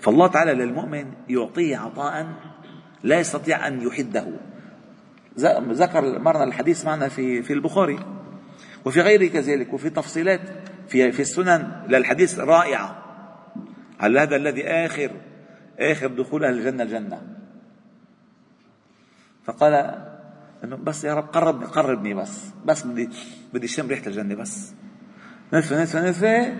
فالله 0.00 0.26
تعالى 0.26 0.54
للمؤمن 0.54 1.12
يعطيه 1.28 1.76
عطاء 1.76 2.26
لا 3.02 3.20
يستطيع 3.20 3.66
أن 3.66 3.82
يحده. 3.82 4.26
ذكر 5.70 6.18
مرنا 6.18 6.44
الحديث 6.44 6.84
معنا 6.84 7.08
في 7.08 7.42
في 7.42 7.52
البخاري 7.52 7.98
وفي 8.84 9.00
غيره 9.00 9.28
كذلك 9.28 9.72
وفي 9.72 9.90
تفصيلات 9.90 10.40
في 10.88 11.12
في 11.12 11.22
السنن 11.22 11.72
للحديث 11.88 12.38
رائعة. 12.38 13.02
على 14.00 14.20
هذا 14.20 14.36
الذي 14.36 14.66
اخر 14.66 15.10
آخر 15.78 16.06
دخول 16.06 16.44
أهل 16.44 16.58
الجنة 16.58 16.82
الجنة؟ 16.82 17.22
فقال 19.44 20.04
إنه 20.64 20.76
بس 20.76 21.04
يا 21.04 21.14
رب 21.14 21.28
قرب 21.28 21.62
قربني 21.64 22.14
بس 22.14 22.44
بس 22.64 22.82
بدي 22.82 23.08
بدي 23.54 23.68
شم 23.68 23.88
ريحة 23.88 24.06
الجنة 24.06 24.34
بس. 24.34 24.74
نفه 25.52 25.82
نفه 25.82 26.08
نفه 26.08 26.56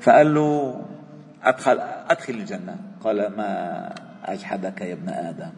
فقال 0.00 0.34
له 0.34 0.80
أدخل 1.42 1.80
أدخل 2.10 2.34
الجنة. 2.34 2.76
قال 3.04 3.36
ما 3.36 3.50
أجحدك 4.24 4.80
يا 4.80 4.92
ابن 4.92 5.08
آدم؟ 5.08 5.52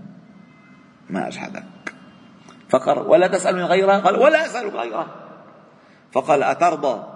ما 1.11 1.29
أجحدك. 1.29 1.65
فقال 2.69 2.99
ولا 2.99 3.27
تسالني 3.27 3.63
غيرها 3.63 3.99
قال 3.99 4.17
ولا 4.17 4.47
اسالك 4.47 4.73
غيرها 4.73 5.07
فقال 6.13 6.43
أترضى 6.43 7.15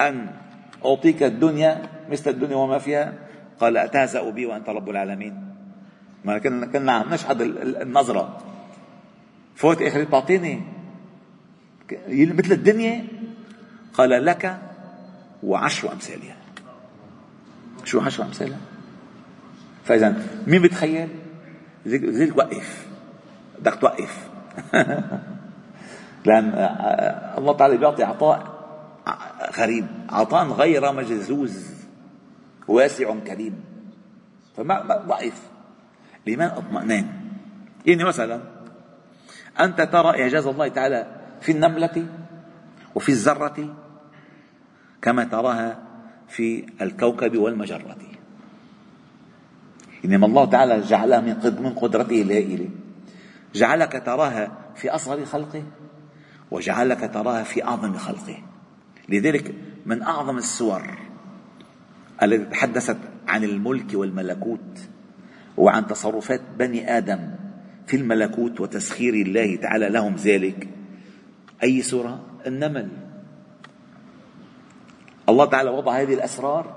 أن 0.00 0.30
أعطيك 0.86 1.22
الدنيا 1.22 1.82
مثل 2.10 2.30
الدنيا 2.30 2.56
وما 2.56 2.78
فيها؟ 2.78 3.12
قال 3.60 3.76
أتهزأ 3.76 4.30
بي 4.30 4.46
وأنت 4.46 4.68
رب 4.68 4.90
العالمين. 4.90 5.54
ما 6.24 6.38
كنا 6.38 6.66
كنا 6.66 6.92
عم 6.92 7.14
نشهد 7.14 7.40
النظرة. 7.82 8.38
فوت 9.56 9.82
اخر 9.82 10.04
تعطيني. 10.04 10.62
مثل 12.08 12.52
الدنيا؟ 12.52 13.04
قال 13.94 14.24
لك 14.24 14.58
وعشر 15.42 15.92
أمثالها. 15.92 16.36
شو 17.88 18.00
عشر 18.00 18.24
امثالها 18.24 18.58
فإذا 19.84 20.22
مين 20.46 20.62
بتخيل؟ 20.62 21.08
زي 21.86 22.30
وقف. 22.30 22.86
بدك 23.58 23.74
توقف. 23.80 24.28
لأن 26.26 26.48
الله 27.38 27.56
تعالى 27.56 27.76
بيعطي 27.76 28.02
عطاء 28.02 28.58
غريب. 29.58 29.86
عطاء 30.10 30.46
غير 30.46 30.92
مجزوز. 30.92 31.66
واسع 32.68 33.14
كريم. 33.26 33.64
فما 34.56 35.04
وقف. 35.08 35.42
الإيمان 36.26 36.48
اطمئنان. 36.48 37.06
يعني 37.86 38.04
مثلا 38.04 38.40
أنت 39.60 39.80
ترى 39.80 40.22
إعجاز 40.22 40.46
الله 40.46 40.68
تعالى 40.68 41.06
في 41.40 41.52
النملة 41.52 42.06
وفي 42.94 43.08
الذرة 43.08 43.76
كما 45.02 45.24
تراها 45.24 45.87
في 46.28 46.66
الكوكب 46.82 47.36
والمجرة. 47.36 47.96
إنما 50.04 50.26
الله 50.26 50.44
تعالى 50.44 50.80
جعلها 50.80 51.20
من 51.20 51.74
قدرته 51.76 52.22
الهائلة. 52.22 52.68
جعلك 53.54 54.02
تراها 54.06 54.58
في 54.76 54.90
أصغر 54.90 55.24
خلقه 55.24 55.62
وجعلك 56.50 57.10
تراها 57.14 57.42
في 57.42 57.64
أعظم 57.64 57.94
خلقه. 57.94 58.38
لذلك 59.08 59.54
من 59.86 60.02
أعظم 60.02 60.38
السور 60.38 60.82
التي 62.22 62.44
تحدثت 62.44 62.96
عن 63.28 63.44
الملك 63.44 63.94
والملكوت 63.94 64.78
وعن 65.56 65.86
تصرفات 65.86 66.40
بني 66.58 66.98
آدم 66.98 67.30
في 67.86 67.96
الملكوت 67.96 68.60
وتسخير 68.60 69.14
الله 69.14 69.56
تعالى 69.56 69.88
لهم 69.88 70.14
ذلك 70.14 70.68
أي 71.62 71.82
سورة؟ 71.82 72.26
النمل. 72.46 73.07
الله 75.38 75.50
تعالى 75.50 75.70
وضع 75.70 75.92
هذه 76.00 76.14
الأسرار 76.14 76.74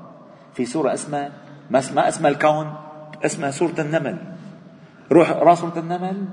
في 0.53 0.65
سورة 0.65 0.93
اسمها 0.93 1.31
ما 1.71 2.09
اسمها 2.09 2.29
الكون؟ 2.29 2.73
اسمها 3.25 3.51
سورة 3.51 3.73
النمل. 3.79 4.17
روح 5.11 5.29
اقرا 5.29 5.55
سورة 5.55 5.73
النمل. 5.77 6.25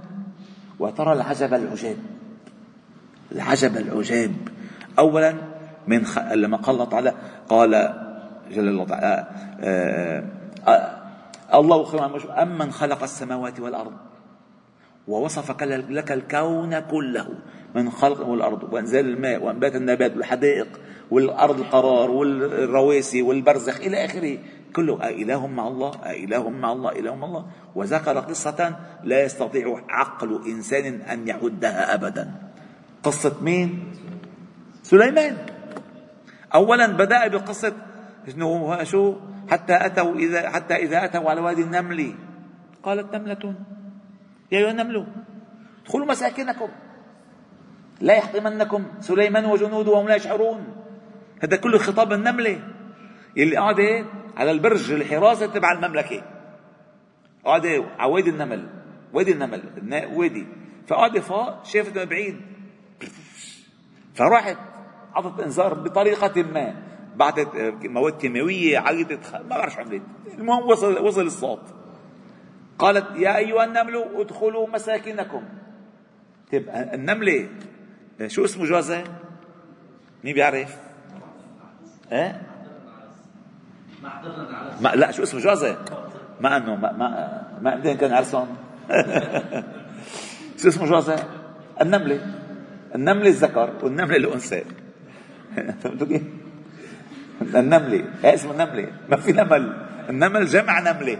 وترى 0.78 1.12
العجب 1.12 1.54
العجاب. 1.54 1.96
العجب 3.32 3.76
العجاب. 3.76 4.32
أولا 4.98 5.34
من 5.86 6.04
خ... 6.04 6.18
لما 6.18 6.56
قال 6.56 6.74
الله 6.74 6.84
تعالى 6.84 7.14
قال 7.48 7.70
جل 8.50 8.68
الله 8.68 8.84
تعالى 8.84 9.26
آه، 9.60 10.24
آه، 10.66 10.70
آه، 11.52 11.60
الله 11.60 11.84
خير 11.84 12.42
أمن 12.42 12.72
خلق 12.72 13.02
السماوات 13.02 13.60
والأرض. 13.60 13.92
ووصفك 15.08 15.62
لك 15.62 16.12
الكون 16.12 16.78
كله 16.78 17.28
من 17.74 17.90
خلق 17.90 18.26
والأرض 18.26 18.72
وإنزال 18.72 19.06
الماء 19.06 19.42
وأنبات 19.42 19.76
النبات 19.76 20.16
والحدائق 20.16 20.80
والأرض 21.10 21.60
القرار 21.60 22.10
والرواسي 22.10 23.22
والبرزخ 23.22 23.80
إلى 23.80 24.04
آخره. 24.04 24.38
كله 24.76 25.08
أإله 25.08 25.46
مع 25.46 25.68
الله 25.68 25.92
أإله 26.04 26.50
مع 26.50 26.72
الله 26.72 26.92
إله 26.92 27.14
مع 27.14 27.26
الله. 27.26 27.46
وذكر 27.74 28.18
قصة 28.18 28.76
لا 29.04 29.24
يستطيع 29.24 29.84
عقل 29.88 30.40
إنسان 30.46 31.00
أن 31.00 31.28
يعدها 31.28 31.94
أبدا. 31.94 32.32
قصة 33.02 33.36
مين؟ 33.42 33.92
سليمان. 34.82 35.36
أولا 36.54 36.86
بدأ 36.86 37.28
بقصة 37.28 37.72
شو؟ 38.82 39.14
حتى 39.50 39.76
أتوا 39.86 40.14
إذا 40.14 40.50
حتى 40.50 40.74
إذا 40.74 41.04
أتوا 41.04 41.30
على 41.30 41.40
وادي 41.40 41.62
النمل. 41.62 42.14
قالت 42.82 43.14
نملة. 43.14 43.54
يا 44.52 44.58
أيها 44.58 44.70
النمل 44.70 45.06
ادخلوا 45.82 46.06
مساكنكم. 46.06 46.68
لا 48.00 48.14
يحطمنكم 48.14 48.84
سليمان 49.00 49.44
وجنوده 49.44 49.90
وهم 49.90 50.08
لا 50.08 50.14
يشعرون. 50.14 50.76
هذا 51.42 51.56
كله 51.56 51.78
خطاب 51.78 52.12
النملة 52.12 52.60
اللي 53.36 53.56
قاعدة 53.56 54.04
على 54.36 54.50
البرج 54.50 54.92
الحراسة 54.92 55.46
تبع 55.46 55.72
المملكة. 55.72 56.22
قاعدة 57.44 57.84
على 57.98 58.12
وادي 58.12 58.30
النمل 58.30 58.68
وادي 59.12 59.32
النمل 59.32 59.62
وادي. 60.14 60.46
فقاعدة 60.86 61.20
فوق 61.20 61.64
شافت 61.64 61.98
من 61.98 62.04
بعيد. 62.04 62.40
فراحت 64.14 64.58
عطت 65.14 65.40
إنذار 65.40 65.74
بطريقة 65.74 66.42
ما. 66.42 66.74
بعثت 67.16 67.48
مواد 67.84 68.12
كيماوية 68.12 68.78
عيطت 68.78 69.34
ما 69.34 69.42
بعرف 69.42 69.72
شو 69.74 69.80
عملت. 69.80 70.02
المهم 70.38 70.66
وصل 70.66 71.04
وصل 71.04 71.26
الصوت. 71.26 71.77
قالت 72.78 73.06
يا 73.16 73.36
أيها 73.36 73.64
النمل 73.64 74.04
ادخلوا 74.14 74.68
مساكنكم 74.68 75.42
طيب 76.52 76.68
النملة 76.68 77.48
شو 78.26 78.44
اسمه 78.44 78.64
جوزها؟ 78.64 79.04
مين 80.24 80.34
بيعرف؟ 80.34 80.76
إيه؟ 82.12 82.42
ما 84.80 84.88
لا 84.94 85.10
شو 85.10 85.22
اسمه 85.22 85.40
جوزها؟ 85.40 85.76
ما 86.40 86.56
أنه 86.56 86.74
ما 86.74 86.92
ما 86.92 87.80
ما 87.84 87.94
كان 87.94 88.12
عرسهم 88.12 88.48
شو 90.62 90.68
اسمه 90.68 90.86
جوزها؟ 90.86 91.24
النملة 91.80 92.20
النملة 92.94 93.28
الذكر 93.28 93.72
والنملة 93.82 94.16
الأنثى؟ 94.16 94.64
النملة 97.54 98.04
هي 98.22 98.34
اسمه 98.34 98.52
النملة 98.52 98.92
ما 99.08 99.16
في 99.16 99.32
نمل 99.32 99.86
النمل 100.10 100.46
جمع 100.46 100.80
نملة 100.80 101.18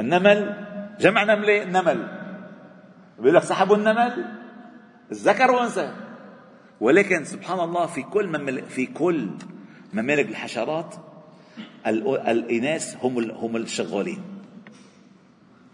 النمل 0.00 0.66
جمع 1.00 1.24
نملة 1.24 1.62
النمل 1.62 2.08
بيقول 3.18 3.34
لك 3.34 3.42
سحبوا 3.42 3.76
النمل 3.76 4.24
الذكر 5.12 5.50
والأنثى 5.50 5.92
ولكن 6.80 7.24
سبحان 7.24 7.60
الله 7.60 7.86
في 7.86 8.02
كل 8.02 8.26
ممل 8.28 8.62
في 8.62 8.86
كل 8.86 9.28
ممالك 9.92 10.28
الحشرات 10.28 10.94
الإناث 11.86 12.96
هم 13.04 13.30
هم 13.30 13.56
الشغالين. 13.56 14.22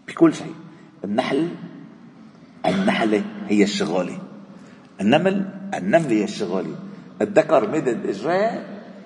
بكل 0.07 0.33
شيء. 0.33 0.55
النحل 1.03 1.49
النحلة 2.65 3.23
هي 3.47 3.63
الشغالة. 3.63 4.17
النمل 5.01 5.49
النملة 5.73 6.23
الشغالة. 6.23 6.75
الذكر 7.21 7.67
مدد 7.67 8.05
اجراه 8.05 8.63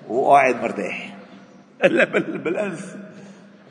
وقاعد 0.08 0.62
مرتاح. 0.62 1.16
إلا 1.84 2.04
بالانف 2.04 2.96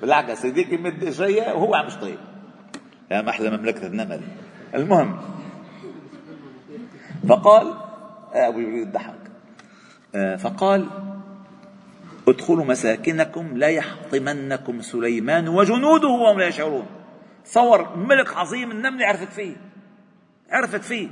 بالعكس 0.02 0.46
هذيك 0.46 0.74
مد 0.74 1.04
اجريها 1.04 1.54
وهو 1.54 1.76
عم 1.76 1.88
يشتغل. 1.88 2.18
يا 3.12 3.22
محلى 3.22 3.58
مملكة 3.58 3.88
النمل. 3.88 4.22
المهم 4.76 5.20
فقال 7.30 7.68
آه، 8.34 8.48
أبو 8.48 8.60
يريد 8.60 8.88
الضحك. 8.88 9.20
آه، 10.16 10.36
فقال 10.36 10.88
ادخلوا 12.28 12.66
مساكنكم 12.66 13.58
لا 13.58 13.68
يحطمنكم 13.68 14.82
سليمان 14.82 15.48
وجنوده 15.48 16.08
وهم 16.08 16.40
لا 16.40 16.48
يشعرون. 16.48 16.86
صور 17.46 17.96
ملك 17.98 18.38
عظيم 18.38 18.72
النملة 18.72 19.06
عرفت 19.06 19.32
فيه. 19.32 19.56
عرفت 20.50 20.84
فيه. 20.84 21.10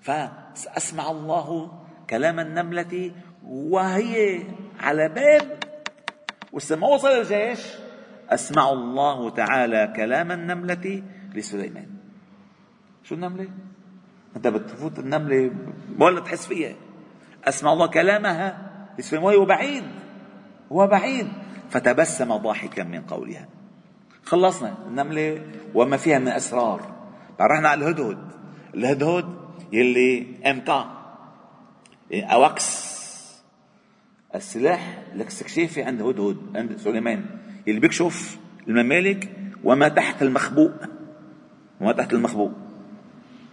فأسمع 0.00 1.10
الله 1.10 1.72
كلام 2.10 2.40
النملة 2.40 3.12
وهي 3.46 4.42
على 4.80 5.08
باب 5.08 5.58
ولسه 6.52 6.84
وصل 6.84 7.08
الجيش. 7.08 7.60
أسمع 8.28 8.70
الله 8.70 9.30
تعالى 9.30 9.92
كلام 9.96 10.32
النملة 10.32 11.02
لسليمان. 11.34 11.88
شو 13.04 13.14
النملة؟ 13.14 13.48
أنت 14.36 14.48
بتفوت 14.48 14.98
النملة 14.98 15.50
ولا 16.00 16.20
تحس 16.20 16.46
فيها. 16.46 16.74
أسمع 17.44 17.72
الله 17.72 17.86
كلامها 17.86 18.70
لسليمان 18.98 19.34
وهو 19.34 19.44
بعيد 19.44 19.84
هو 20.72 20.86
بعيد. 20.86 21.28
فتبسم 21.70 22.36
ضاحكا 22.36 22.84
من 22.84 23.00
قولها. 23.00 23.48
خلصنا 24.24 24.74
النملة 24.86 25.42
وما 25.74 25.96
فيها 25.96 26.18
من 26.18 26.28
أسرار. 26.28 26.80
رحنا 27.40 27.68
على 27.68 27.84
الهدهد. 27.84 28.18
الهدهد 28.74 29.26
يلي 29.72 30.26
أمتى؟ 30.50 30.84
أوكس. 32.12 32.88
السلاح 34.34 35.02
الاستكشافي 35.14 35.82
عند 35.82 36.02
هدهد 36.02 36.56
عند 36.56 36.76
سليمان. 36.76 37.37
اللي 37.68 37.80
بيكشف 37.80 38.38
الممالك 38.68 39.32
وما 39.64 39.88
تحت 39.88 40.22
المخبوء. 40.22 40.72
وما 41.80 41.92
تحت 41.92 42.12
المخبوء. 42.12 42.52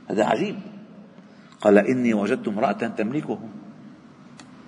هذا 0.10 0.26
عجيب. 0.26 0.60
قال 1.62 1.78
إني 1.78 2.14
وجدت 2.14 2.48
امرأة 2.48 2.72
تملكهم 2.72 3.50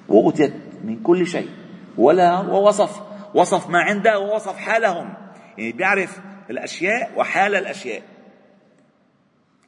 وأوتيت 0.07 0.53
من 0.83 1.03
كل 1.03 1.27
شيء. 1.27 1.49
ولا 1.97 2.39
ووصف. 2.39 3.01
وصف 3.33 3.69
ما 3.69 3.79
عنده 3.79 4.19
ووصف 4.19 4.57
حالهم. 4.57 5.13
يعني 5.57 5.71
بيعرف 5.71 6.19
الأشياء 6.49 7.19
وحال 7.19 7.55
الأشياء. 7.55 8.03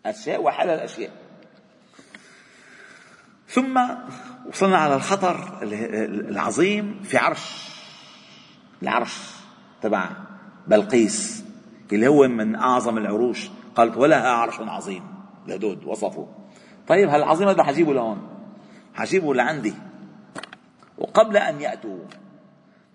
أشياء 0.05 0.41
وحال 0.43 0.69
الأشياء. 0.69 1.11
ثم 3.47 3.79
وصلنا 4.47 4.77
على 4.77 4.95
الخطر 4.95 5.59
العظيم 5.63 6.99
في 7.03 7.17
عرش. 7.17 7.69
العرش. 8.83 9.39
تبع 9.81 10.09
بلقيس 10.67 11.45
اللي 11.93 12.07
هو 12.07 12.27
من 12.27 12.55
أعظم 12.55 12.97
العروش. 12.97 13.49
قالت 13.75 13.97
ولها 13.97 14.29
عرش 14.29 14.59
عظيم. 14.59 15.03
الهدود 15.47 15.85
وصفه. 15.85 16.27
طيب 16.87 17.09
هالعظيم 17.09 17.47
هذا 17.47 17.63
حجيبه 17.63 17.93
لهون؟ 17.93 18.29
حجيبه 18.95 19.33
لعندي. 19.33 19.73
وقبل 20.97 21.37
أن 21.37 21.61
يأتوا 21.61 21.99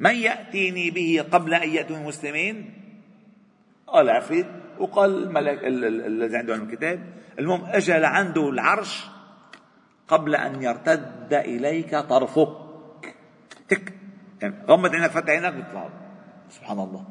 من 0.01 0.15
يأتيني 0.15 0.91
به 0.91 1.25
قبل 1.33 1.55
أن 1.55 1.69
يأتوا 1.69 1.97
المسلمين؟ 1.97 2.75
قال 3.87 4.11
عفريت. 4.11 4.47
وقال 4.79 5.23
الملك 5.23 5.59
الذي 5.65 6.37
عنده 6.37 6.55
علم 6.55 6.63
الكتاب 6.63 7.07
المهم 7.39 7.65
اجى 7.65 7.93
لعنده 7.93 8.49
العرش 8.49 9.07
قبل 10.09 10.35
أن 10.35 10.63
يرتد 10.63 11.35
إليك 11.35 11.97
طرفك. 11.97 12.49
تك. 13.69 13.93
يعني 14.43 14.55
غمض 14.69 14.95
عينك 14.95 15.11
فتح 15.11 15.31
عينك 15.31 15.53
بيطلع 15.53 16.04
سبحان 16.51 16.79
الله. 16.79 17.05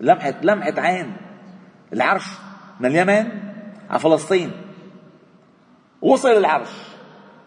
لمحة 0.00 0.34
لمحة 0.42 0.80
عين. 0.80 1.16
العرش 1.92 2.26
من 2.80 2.86
اليمن 2.86 3.28
على 3.90 3.98
فلسطين. 3.98 4.52
وصل 6.02 6.28
العرش. 6.28 6.68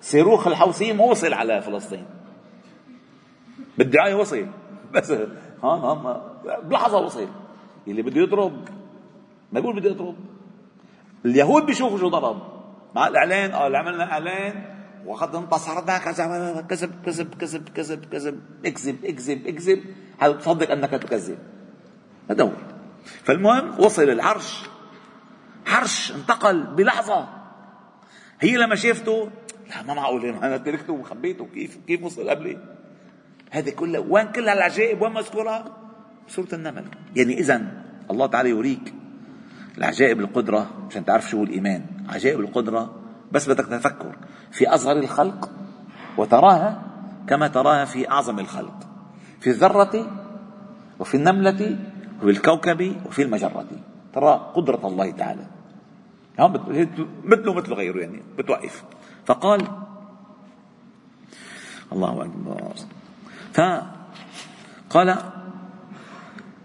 صاروخ 0.02 0.48
الحوثيين 0.48 1.00
وصل 1.00 1.34
على 1.34 1.62
فلسطين. 1.62 2.06
بالدعاية 3.78 4.16
وصل. 4.16 4.48
بس 4.94 5.12
هون 5.64 5.80
هون 5.80 6.22
بلحظة 6.64 6.98
وصل. 6.98 7.28
اللي 7.88 8.02
بده 8.02 8.22
يضرب. 8.22 8.70
ما 9.52 9.60
يقول 9.60 9.76
بده 9.76 9.90
يضرب. 9.90 10.16
اليهود 11.26 11.66
بيشوفوا 11.66 11.98
شو 11.98 12.10
ضرب. 12.10 12.42
مع 12.96 13.08
الإعلان 13.08 13.52
آه 13.52 13.78
عملنا 13.78 14.12
إعلان. 14.12 14.80
وقد 15.06 15.36
انتصرنا 15.36 15.98
كذا 15.98 16.62
كذب 16.70 16.92
كذب 17.06 17.34
كذب 17.34 17.70
كذب 17.70 18.06
كذب. 18.06 18.40
اكذب 18.66 19.06
اكذب 19.06 19.48
اكذب. 19.48 19.84
هل 20.20 20.38
تصدق 20.38 20.72
أنك 20.72 20.90
تكذب؟ 20.90 21.38
هذا 22.30 22.44
هو 22.44 22.52
فالمهم 23.24 23.80
وصل 23.80 24.04
العرش. 24.04 24.64
عرش 25.68 26.12
انتقل 26.12 26.64
بلحظة. 26.64 27.28
هي 28.40 28.58
لما 28.58 28.76
شافته 28.76 29.30
لا 29.70 29.84
ما 29.84 29.94
معقول 29.94 30.26
أنا 30.26 30.58
تركته 30.58 30.94
وخبيته. 30.94 31.46
كيف 31.46 31.78
كيف 31.88 32.04
وصل 32.04 32.30
قبلي؟ 32.30 32.58
هذه 33.52 33.70
كلها 33.70 34.00
وين 34.00 34.28
كل 34.32 34.50
هالعجائب؟ 34.50 35.02
وين 35.02 35.14
مذكورة؟ 35.14 35.78
سورة 36.28 36.48
النمل. 36.54 36.86
يعني 37.16 37.40
إذا 37.40 37.84
الله 38.12 38.26
تعالى 38.28 38.50
يوريك 38.50 38.94
العجائب 39.78 40.20
القدرة 40.20 40.88
عشان 40.90 41.06
تعرف 41.06 41.30
شو 41.30 41.44
الإيمان. 41.44 41.86
عجائب 42.10 42.40
القدرة 42.40 42.96
بس 43.32 43.50
بدك 43.50 43.66
تفكر. 43.66 44.16
في 44.52 44.68
أصغر 44.68 44.98
الخلق 44.98 45.52
وتراها 46.18 46.84
كما 47.28 47.48
تراها 47.48 47.86
في 47.86 48.10
أعظم 48.10 48.40
الخلق. 48.40 48.89
في 49.40 49.50
الذرة 49.50 49.96
وفي 51.00 51.18
النملة 51.18 51.78
وفي 52.22 52.30
الكوكب 52.30 52.96
وفي 53.06 53.22
المجرة. 53.22 53.68
ترى 54.14 54.52
قدرة 54.56 54.88
الله 54.88 55.12
تعالى. 55.12 55.46
مثله 57.24 57.54
مثل 57.54 57.74
غيره 57.74 58.00
يعني 58.00 58.24
بتوقف. 58.38 58.84
فقال 59.26 59.68
الله 61.94 62.26
أكبر. 62.26 62.74
فقال 63.54 65.18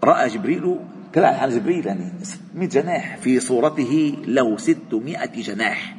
رأى 0.03 0.27
جبريل 0.27 0.79
طلع 1.13 1.27
على 1.27 1.59
جبريل 1.59 1.87
يعني 1.87 2.13
600 2.23 2.69
جناح 2.69 3.17
في 3.17 3.39
صورته 3.39 4.23
له 4.27 4.57
600 4.57 5.25
جناح. 5.25 5.95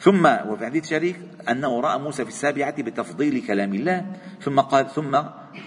ثم 0.00 0.26
وفي 0.26 0.66
حديث 0.66 0.88
شريك 0.88 1.16
أنه 1.50 1.80
رأى 1.80 1.98
موسى 1.98 2.24
في 2.24 2.30
السابعة 2.30 2.82
بتفضيل 2.82 3.46
كلام 3.46 3.74
الله. 3.74 4.06
ثم 4.40 4.60
قال 4.60 4.90
ثم 4.90 5.18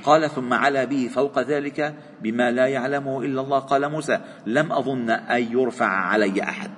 قال 0.03 0.29
ثم 0.29 0.53
علا 0.53 0.83
به 0.83 1.09
فوق 1.13 1.39
ذلك 1.39 1.95
بما 2.21 2.51
لا 2.51 2.67
يعلمه 2.67 3.21
إلا 3.21 3.41
الله. 3.41 3.59
قال 3.59 3.91
موسى 3.91 4.19
لم 4.45 4.71
أظن 4.71 5.09
أن 5.09 5.41
يرفع 5.51 5.85
علي 5.85 6.43
أحد. 6.43 6.71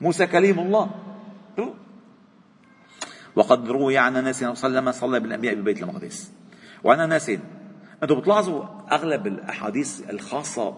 موسى 0.00 0.26
كليم 0.26 0.58
الله. 0.58 0.90
وقد 3.36 3.68
روي 3.68 3.98
عن 3.98 4.16
أنس 4.16 4.36
صلى 4.38 4.52
الله 4.52 4.64
عليه 4.64 4.68
وسلم 4.78 4.92
صلى 4.92 5.20
بالانبياء 5.20 5.54
ببيت 5.54 5.82
المقدس. 5.82 6.32
وعن 6.84 7.00
أنس 7.00 7.30
أنتم 8.02 8.20
بتلاحظوا 8.20 8.64
أغلب 8.92 9.26
الأحاديث 9.26 10.10
الخاصة 10.10 10.74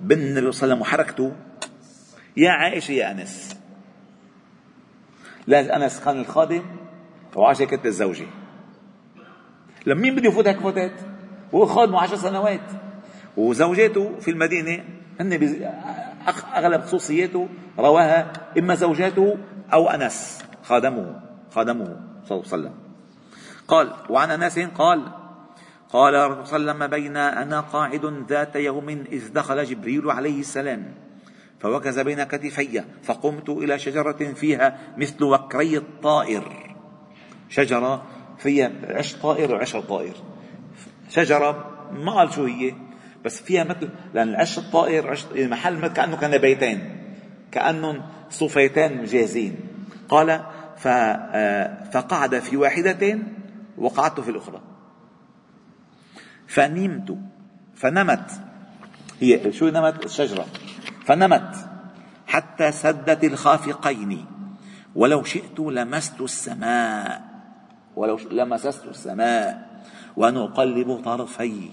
بالنبي 0.00 0.32
صلى 0.32 0.38
الله 0.38 0.40
عليه 0.40 0.48
وسلم 0.48 0.80
وحركته 0.80 1.32
يا 2.36 2.50
عائشة 2.50 2.92
يا 2.92 3.10
أنس. 3.10 3.56
لا 5.46 5.76
أنس 5.76 6.00
كان 6.00 6.20
الخادم 6.20 6.62
وعائشة 7.36 7.64
كانت 7.64 7.86
الزوجة. 7.86 8.26
لما 9.86 10.00
مين 10.00 10.14
بده 10.14 10.30
هيك 10.30 10.60
فوتات 10.60 11.00
هو 11.54 11.66
خادمه 11.66 12.00
عشر 12.00 12.16
سنوات. 12.16 12.60
وزوجاته 13.36 14.18
في 14.20 14.30
المدينة 14.30 14.84
هن 15.20 15.32
أغلب 16.54 16.80
خصوصياته 16.80 17.48
رواها 17.78 18.32
إما 18.58 18.74
زوجاته 18.74 19.38
أو 19.72 19.88
أنس. 19.88 20.42
خادمه 20.62 21.20
خادمه 21.54 21.84
صلى 22.24 22.38
الله 22.38 22.52
عليه 22.52 22.62
وسلم. 22.62 22.74
قال 23.68 23.92
وعن 24.10 24.30
أنس 24.30 24.58
قال 24.58 25.02
قال 25.88 26.14
الرسول 26.14 26.46
صلى 26.46 26.56
الله 26.56 26.72
عليه 26.72 26.84
وسلم 26.84 26.86
بين 26.86 27.16
أنا 27.16 27.60
قاعد 27.60 28.24
ذات 28.28 28.56
يوم 28.56 28.88
إذ 28.88 29.32
دخل 29.32 29.64
جبريل 29.64 30.10
عليه 30.10 30.40
السلام 30.40 30.94
فوكز 31.60 31.98
بين 31.98 32.22
كتفي 32.22 32.84
فقمت 33.02 33.48
إلى 33.48 33.78
شجرة 33.78 34.32
فيها 34.34 34.78
مثل 34.96 35.24
وكري 35.24 35.76
الطائر. 35.76 36.76
شجرة 37.48 38.02
فيها 38.38 38.70
عش 38.84 39.14
طائر 39.14 39.54
وعشر 39.54 39.80
طائر. 39.80 40.14
شجرة 41.10 41.76
ما 41.92 42.12
قال 42.12 42.32
شو 42.32 42.44
هي 42.44 42.74
بس 43.24 43.42
فيها 43.42 43.64
مثل 43.64 43.88
لأن 44.14 44.28
العش 44.28 44.58
الطائر 44.58 45.10
عش 45.10 45.26
محل 45.34 45.86
كأنه 45.86 46.16
كان 46.16 46.38
بيتين 46.38 46.96
كأنهم 47.52 48.02
صفيتين 48.30 49.04
جاهزين 49.04 49.56
قال 50.08 50.42
آه، 50.86 51.84
فقعد 51.90 52.38
في 52.38 52.56
واحدة 52.56 53.18
وقعدت 53.78 54.20
في 54.20 54.30
الأخرى. 54.30 54.60
فنمت 56.46 57.18
فنمت. 57.74 58.30
هي 59.20 59.52
شو 59.52 59.68
نمت؟ 59.68 60.04
الشجرة. 60.04 60.46
فنمت 61.04 61.56
حتى 62.26 62.72
سدت 62.72 63.24
الخافقين. 63.24 64.26
ولو 64.94 65.22
شئت 65.22 65.60
لمست 65.60 66.20
السماء. 66.20 67.25
ولو 67.96 68.18
لمسست 68.30 68.84
السماء 68.86 69.80
وأنا 70.16 70.44
أقلب 70.44 71.00
طرفي 71.04 71.68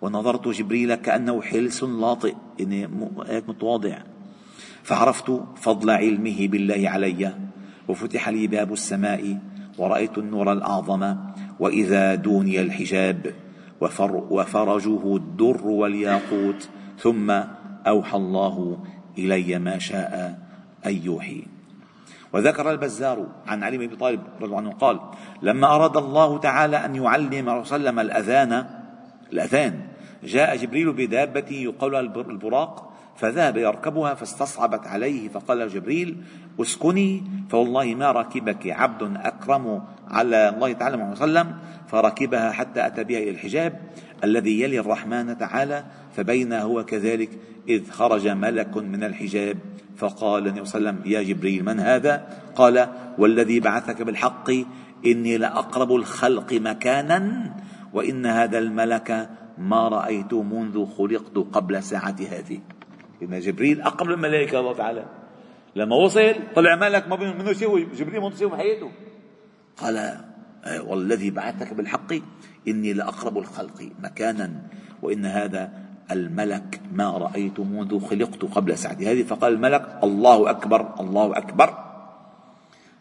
ونظرت 0.00 0.48
جبريل 0.48 0.94
كأنه 0.94 1.42
حلس 1.42 1.82
لاطئ. 1.82 2.34
يعني 2.58 2.88
هيك 3.26 3.48
متواضع 3.48 3.98
فعرفت 4.82 5.40
فضل 5.56 5.90
علمه 5.90 6.48
بالله 6.48 6.90
علي 6.90 7.34
وفتح 7.88 8.28
لي 8.28 8.46
باب 8.46 8.72
السماء 8.72 9.38
ورأيت 9.78 10.18
النور 10.18 10.52
الأعظم 10.52 11.16
وإذا 11.60 12.14
دوني 12.14 12.60
الحجاب 12.60 13.34
وفر 13.80 14.16
وفرجه 14.30 15.16
الدر 15.16 15.66
والياقوت 15.66 16.68
ثم 16.98 17.30
أوحى 17.86 18.16
الله 18.16 18.84
إلي 19.18 19.58
ما 19.58 19.78
شاء 19.78 20.38
أن 20.86 21.02
يوحي. 21.04 21.51
وذكر 22.32 22.70
البزار 22.70 23.26
عن 23.46 23.62
علي 23.62 23.78
بن 23.78 23.84
أبي 23.84 23.96
طالب 23.96 24.20
رضي 24.36 24.44
الله 24.44 24.56
عنه 24.56 24.72
قال 24.72 25.00
لما 25.42 25.66
أراد 25.76 25.96
الله 25.96 26.38
تعالى 26.38 26.76
أن 26.76 26.94
يعلم 26.94 27.48
وسلم 27.48 28.00
الأذان 28.00 28.66
الأذان 29.32 29.80
جاء 30.24 30.56
جبريل 30.56 30.92
بدابته 30.92 31.54
يقال 31.54 31.94
البراق 32.16 32.91
فذهب 33.22 33.56
يركبها 33.56 34.14
فاستصعبت 34.14 34.86
عليه 34.86 35.28
فقال 35.28 35.68
جبريل 35.68 36.16
اسكني. 36.60 37.22
فوالله 37.50 37.94
ما 37.94 38.12
ركبك 38.12 38.66
عبد 38.66 39.16
أكرم 39.16 39.82
على 40.08 40.48
الله 40.48 40.72
تعالى 40.72 40.96
محمد 40.96 41.16
صلى 41.16 41.24
الله 41.24 41.40
عليه 41.40 41.50
وسلم 41.50 41.58
فركبها 41.88 42.52
حتى 42.52 42.86
أتى 42.86 43.04
بها 43.04 43.18
إلى 43.18 43.30
الحجاب 43.30 43.80
الذي 44.24 44.60
يلي 44.60 44.78
الرحمن 44.80 45.38
تعالى 45.38 45.84
فبين 46.16 46.52
هو 46.52 46.84
كذلك 46.84 47.30
إذ 47.68 47.90
خرج 47.90 48.28
ملك 48.28 48.76
من 48.76 49.04
الحجاب. 49.04 49.58
فقال 49.96 50.46
النبي 50.46 50.64
صلى 50.64 50.78
الله 50.78 50.90
عليه 50.90 51.00
وسلم 51.00 51.12
يا 51.12 51.22
جبريل 51.22 51.64
من 51.64 51.80
هذا 51.80 52.28
قال 52.54 52.88
والذي 53.18 53.60
بعثك 53.60 54.02
بالحق 54.02 54.50
إني 55.06 55.38
لأقرب 55.38 55.94
الخلق 55.94 56.52
مكانا 56.52 57.52
وإن 57.92 58.26
هذا 58.26 58.58
الملك 58.58 59.30
ما 59.58 59.88
رأيت 59.88 60.34
منذ 60.34 60.86
خلقت 60.86 61.36
قبل 61.52 61.82
ساعه 61.82 62.16
هذه. 62.30 62.60
إن 63.22 63.40
جبريل 63.40 63.82
أقرب 63.82 64.10
الملائكة 64.10 64.60
الله 64.60 64.74
تعالى. 64.74 65.04
لما 65.76 65.96
وصل 65.96 66.34
طلع 66.54 66.76
ملك 66.76 67.08
ما 67.08 67.16
منه 67.16 67.50
يسوي 67.50 67.84
جبريل 67.84 68.20
ما 68.20 68.28
يسوي 68.28 68.50
بحياته 68.50 68.90
قال 69.76 69.96
آه، 70.64 70.82
والذي 70.82 71.30
بعثك 71.30 71.74
بالحق 71.74 72.12
إني 72.68 72.92
لأقرب 72.92 73.38
الخلق 73.38 73.88
مكانا 74.02 74.62
وإن 75.02 75.26
هذا 75.26 75.72
الملك 76.10 76.80
ما 76.92 77.10
رأيت 77.10 77.60
منذ 77.60 78.00
خلقت 78.00 78.44
قبل 78.44 78.78
ساعتي 78.78 79.12
هذه 79.12 79.22
فقال 79.22 79.52
الملك 79.52 79.98
الله 80.04 80.50
أكبر 80.50 81.00
الله 81.00 81.38
أكبر. 81.38 81.78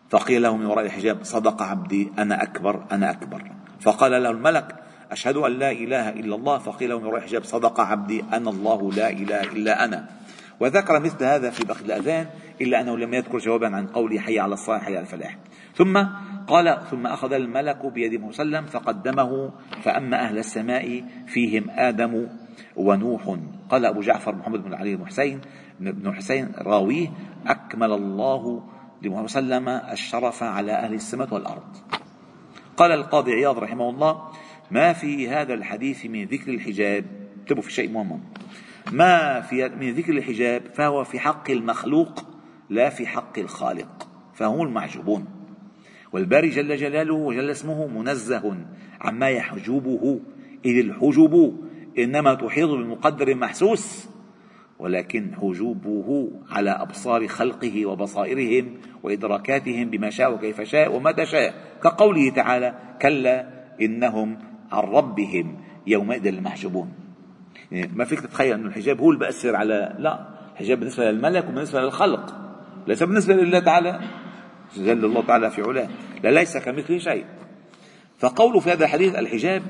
فقيل 0.09 0.41
له 0.41 0.57
من 0.57 0.65
وراء 0.65 0.85
الحجاب 0.85 1.23
صدق 1.23 1.61
عبدي 1.61 2.11
أنا 2.19 2.43
أكبر 2.43 2.85
أنا 2.91 3.11
أكبر. 3.11 3.51
فقال 3.79 4.23
له 4.23 4.29
الملك 4.29 4.75
أشهد 5.11 5.37
أن 5.37 5.51
لا 5.51 5.71
إله 5.71 6.09
إلا 6.09 6.35
الله. 6.35 6.57
فقيل 6.57 6.89
له 6.89 6.99
من 6.99 7.15
الحجاب 7.15 7.43
صدق 7.43 7.79
عبدي. 7.79 8.23
أنا 8.33 8.49
الله 8.49 8.91
لا 8.91 9.09
إله 9.09 9.41
إلا 9.43 9.85
أنا. 9.85 10.07
وذكر 10.59 10.99
مثل 10.99 11.23
هذا 11.23 11.49
في 11.49 11.65
باقي 11.65 11.81
الأذان 11.81 12.27
إلا 12.61 12.81
أنه 12.81 12.97
لم 12.97 13.13
يذكر 13.13 13.37
جوابا 13.37 13.75
عن 13.75 13.87
قوله 13.87 14.19
حي 14.19 14.39
على 14.39 14.53
الصلاة 14.53 14.77
حي 14.77 14.91
على 14.91 14.99
الفلاح. 14.99 15.37
ثم 15.75 16.03
قال 16.47 16.81
ثم 16.91 17.07
أخذ 17.07 17.33
الملك 17.33 17.85
بيد 17.85 18.21
مسلم 18.21 18.65
فقدمه 18.65 19.51
فأما 19.81 20.19
أهل 20.21 20.37
السماء 20.37 21.03
فيهم 21.27 21.69
آدم 21.69 22.27
ونوح. 22.75 23.37
قال 23.69 23.85
أبو 23.85 24.01
جعفر 24.01 24.35
محمد 24.35 24.63
بن 24.63 24.73
علي 24.73 24.95
بن 24.95 25.05
حسين 25.05 25.41
بن 25.79 26.13
حسين 26.13 26.51
راويه 26.57 27.07
أكمل 27.47 27.91
الله 27.91 28.63
لمحمد 29.01 29.29
صلى 29.29 29.41
وسلم 29.41 29.69
الشرف 29.69 30.43
على 30.43 30.71
أهل 30.71 30.93
السماء 30.93 31.33
والأرض. 31.33 31.77
قال 32.77 32.91
القاضي 32.91 33.31
عياض 33.31 33.59
رحمه 33.59 33.89
الله 33.89 34.21
ما 34.71 34.93
في 34.93 35.29
هذا 35.29 35.53
الحديث 35.53 36.05
من 36.05 36.25
ذكر 36.25 36.51
الحجاب؟ 36.53 37.05
انتبهوا 37.39 37.63
في 37.63 37.71
شيء 37.71 37.91
مهم. 37.91 38.23
ما 38.91 39.41
في 39.41 39.69
من 39.69 39.93
ذكر 39.93 40.13
الحجاب؟ 40.13 40.61
فهو 40.73 41.03
في 41.03 41.19
حق 41.19 41.51
المخلوق 41.51 42.25
لا 42.69 42.89
في 42.89 43.07
حق 43.07 43.39
الخالق. 43.39 44.07
فهم 44.33 44.61
المعجوبون. 44.61 45.25
والباري 46.11 46.49
جل 46.49 46.75
جلاله 46.75 47.13
وجل 47.13 47.49
اسمه 47.49 47.87
منزه 47.87 48.57
عما 49.01 49.29
يحجبه. 49.29 50.19
إذ 50.65 50.77
الحجب 50.77 51.57
إنما 51.97 52.33
تحيط 52.33 52.69
بمقدر 52.69 53.35
محسوس 53.35 54.09
ولكن 54.79 55.35
حجوبه 55.41 56.31
على 56.49 56.69
أبصار 56.69 57.27
خلقه 57.27 57.85
وبصائرهم 57.85 58.77
وإدراكاتهم 59.03 59.89
بما 59.89 60.09
شاء 60.09 60.33
وكيف 60.33 60.61
شاء 60.61 60.95
ومتى 60.95 61.25
شاء. 61.25 61.53
كقوله 61.83 62.29
تعالى 62.29 62.73
كلا 63.01 63.47
إنهم 63.81 64.50
عن 64.71 64.83
ربهم 64.83 65.57
يومئذ 65.87 66.27
المحجوبون. 66.27 66.93
يعني 67.71 67.91
ما 67.95 68.05
فيك 68.05 68.19
تتخيل 68.19 68.53
أن 68.53 68.65
الحجاب 68.65 69.01
هو 69.01 69.09
اللي 69.09 69.19
بأثر 69.19 69.55
على 69.55 69.95
لا 69.99 70.27
الحجاب 70.53 70.79
بالنسبة 70.79 71.11
للملك 71.11 71.43
وبالنسبة 71.43 71.81
للخلق 71.81 72.35
ليس 72.87 73.03
بالنسبة 73.03 73.33
لله 73.33 73.59
تعالى. 73.59 73.99
جل 74.77 75.05
الله 75.05 75.21
تعالى 75.21 75.49
في 75.51 75.61
علاه. 75.61 75.89
لا 76.23 76.29
ليس 76.29 76.57
كمثله 76.57 76.97
شيء. 76.97 77.25
فقوله 78.17 78.59
في 78.59 78.71
هذا 78.71 78.85
الحديث 78.85 79.15
الحجاب 79.15 79.63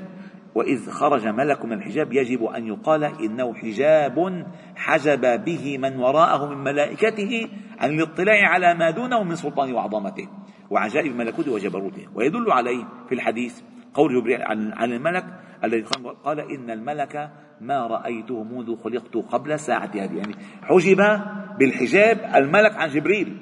وإذ 0.56 0.90
خرج 0.90 1.28
ملك 1.28 1.66
من 1.66 1.74
الحجاب 1.74 2.14
يجب 2.14 2.44
أن 2.44 2.68
يقال 2.68 3.04
إنه 3.04 3.54
حجاب 3.54 4.46
حجب 4.76 5.46
به 5.46 5.78
من 5.78 5.98
وراءه 5.98 6.50
من 6.50 6.58
ملائكته 6.58 7.50
عن 7.80 7.90
الاطلاع 7.90 8.48
على 8.48 8.74
ما 8.74 8.90
دونه 8.90 9.24
من 9.24 9.36
سلطان 9.36 9.74
وعظمته 9.74 10.28
وعجائب 10.70 11.16
ملكوته 11.16 11.52
وجبروته. 11.52 12.08
ويدل 12.16 12.52
عليه 12.52 12.86
في 13.10 13.16
الحديث 13.16 13.62
قول 13.94 14.22
جبريل 14.22 14.42
عن 14.74 14.94
الملك 14.94 15.26
الذي 15.64 15.82
قال 16.24 16.40
إن 16.40 16.70
الملك 16.70 17.32
ما 17.62 17.88
رأيته 17.88 18.44
منذ 18.44 18.76
خلقت 18.76 19.16
قبل 19.16 19.60
ساعة 19.60 19.92
هذه. 19.96 20.18
يعني 20.18 20.36
حجب 20.62 21.22
بالحجاب 21.60 22.32
الملك 22.36 22.76
عن 22.76 22.90
جبريل. 22.90 23.38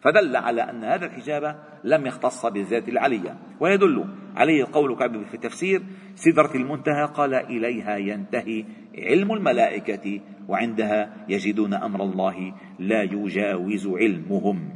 فدل 0.00 0.36
على 0.36 0.62
أن 0.62 0.84
هذا 0.84 1.06
الحجاب 1.06 1.56
لم 1.84 2.06
يختص 2.06 2.46
بالذات 2.46 2.88
العلية. 2.88 3.36
ويدل 3.60 4.04
عليه 4.36 4.66
قول 4.72 4.96
كعب 4.96 5.24
في 5.24 5.34
التفسير 5.34 5.82
سدرة 6.14 6.54
المنتهى 6.54 7.04
قال 7.14 7.34
إليها 7.34 7.96
ينتهي 7.96 8.64
علم 8.98 9.32
الملائكة 9.32 10.20
وعندها 10.48 11.12
يجدون 11.28 11.74
أمر 11.74 12.02
الله 12.02 12.54
لا 12.78 13.02
يجاوز 13.02 13.86
علمهم. 13.86 14.70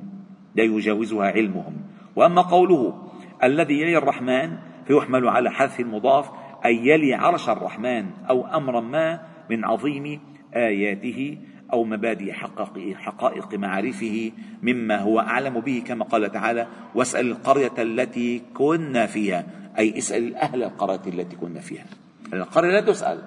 لا 0.55 0.65
يجاوزها 0.65 1.27
علمهم. 1.27 1.77
وأما 2.17 2.43
قوله 2.43 3.04
الذي 3.45 3.81
يلي 3.81 3.99
الرحمن 3.99 4.57
فيحمل 4.87 5.29
على 5.29 5.51
حذف 5.51 5.81
المضاف 5.81 6.31
أي 6.65 6.77
يلي 6.77 7.15
عرش 7.15 7.49
الرحمن 7.49 8.11
أو 8.31 8.47
أمرا 8.47 8.81
ما 8.81 9.21
من 9.51 9.65
عظيم 9.65 10.21
آياته 10.55 11.39
أو 11.73 11.85
مبادئ 11.85 12.33
حقائق, 12.33 12.97
حقائق 12.97 13.55
معارفه 13.55 14.33
مما 14.63 14.99
هو 15.01 15.21
أعلم 15.21 15.61
به 15.61 15.83
كما 15.87 16.05
قال 16.05 16.33
تعالى 16.33 16.67
واسأل 16.95 17.31
القرية 17.31 17.73
التي 17.79 18.43
كنا 18.55 19.07
فيها 19.07 19.47
أي 19.79 19.99
اسأل 19.99 20.37
أهل 20.37 20.63
القرية 20.63 21.01
التي 21.07 21.37
كنا 21.37 21.61
فيها. 21.61 21.85
القرية 22.33 22.71
لا 22.71 22.81
تسأل. 22.81 23.23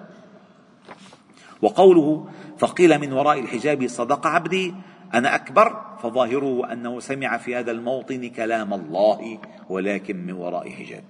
وقوله 1.61 2.29
فقيل 2.57 2.99
من 2.99 3.13
وراء 3.13 3.39
الحجاب 3.39 3.87
صدق 3.87 4.27
عبدي 4.27 4.73
أنا 5.13 5.35
أكبر 5.35 5.81
فظاهره 6.01 6.73
أنه 6.73 6.99
سمع 6.99 7.37
في 7.37 7.55
هذا 7.55 7.71
الموطن 7.71 8.29
كلام 8.29 8.73
الله 8.73 9.39
ولكن 9.69 10.25
من 10.25 10.33
وراء 10.33 10.69
حجاب. 10.69 11.03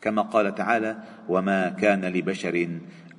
كما 0.00 0.22
قال 0.22 0.54
تعالى 0.54 0.96
وما 1.28 1.68
كان 1.68 2.04
لبشر 2.04 2.54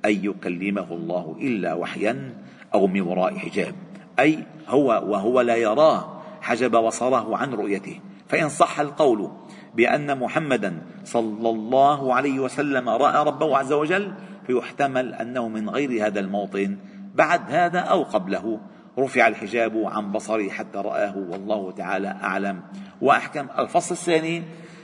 أن 0.04 0.24
يكلمه 0.24 0.92
الله 0.92 1.36
إلا 1.40 1.74
وحيا 1.74 2.34
أو 2.74 2.86
من 2.86 3.00
وراء 3.00 3.38
حجاب. 3.38 3.74
أي 4.18 4.44
هو 4.68 4.86
وهو 4.86 5.40
لا 5.40 5.56
يراه 5.56 6.22
حجب 6.40 6.76
بصره 6.76 7.36
عن 7.36 7.54
رؤيته. 7.54 8.00
فإن 8.28 8.48
صح 8.48 8.80
القول 8.80 9.30
بأن 9.74 10.18
محمدا 10.18 10.82
صلى 11.04 11.50
الله 11.50 12.14
عليه 12.14 12.40
وسلم 12.40 12.88
رأى 12.88 13.24
ربه 13.24 13.56
عز 13.58 13.72
وجل 13.72 14.12
فيحتمل 14.46 15.14
أنه 15.14 15.48
من 15.48 15.70
غير 15.70 16.06
هذا 16.06 16.20
الموطن 16.20 16.76
بعد 17.14 17.40
هذا 17.52 17.78
أو 17.78 18.02
قبله. 18.02 18.60
رفع 18.98 19.28
الحجاب 19.28 19.82
عن 19.86 20.12
بصره 20.12 20.48
حتى 20.48 20.78
رآه 20.78 21.16
والله 21.16 21.70
تعالى 21.70 22.08
أعلم. 22.08 22.62
وأحكم. 23.00 23.46
الفصل 23.58 23.94
الثاني 23.94 24.42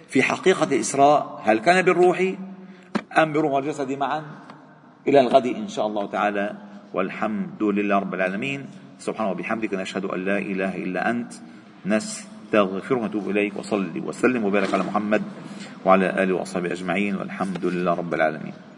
في 0.09 0.23
حقيقة 0.23 0.65
الإسراء 0.65 1.43
هل 1.45 1.59
كان 1.59 1.83
بالروح 1.83 2.35
أم 3.19 3.33
بروح 3.33 3.53
والجسد 3.53 3.93
معا؟ 3.93 4.23
إلى 5.09 5.21
الغد 5.21 5.47
إن 5.47 5.69
شاء 5.69 5.87
الله 5.87 6.07
تعالى. 6.07 6.55
والحمد 6.95 7.63
لله 7.63 7.99
رب 7.99 8.15
العالمين. 8.15 8.67
سبحانه 8.99 9.31
وبحمدك 9.31 9.75
نشهد 9.75 10.05
أن 10.05 10.25
لا 10.25 10.39
إله 10.39 10.77
إلا 10.77 11.11
أنت. 11.11 11.33
نستغفرك 11.87 13.03
ونتوب 13.03 13.31
إليك. 13.31 13.57
وصلي 13.57 14.01
وسلم 14.01 14.45
وبارك 14.45 14.75
على 14.75 14.83
محمد 14.83 15.23
وعلى 15.85 16.23
آله 16.23 16.35
وأصحابه 16.35 16.73
أجمعين. 16.73 17.17
والحمد 17.17 17.65
لله 17.67 17.95
رب 17.95 18.15
العالمين. 18.15 18.74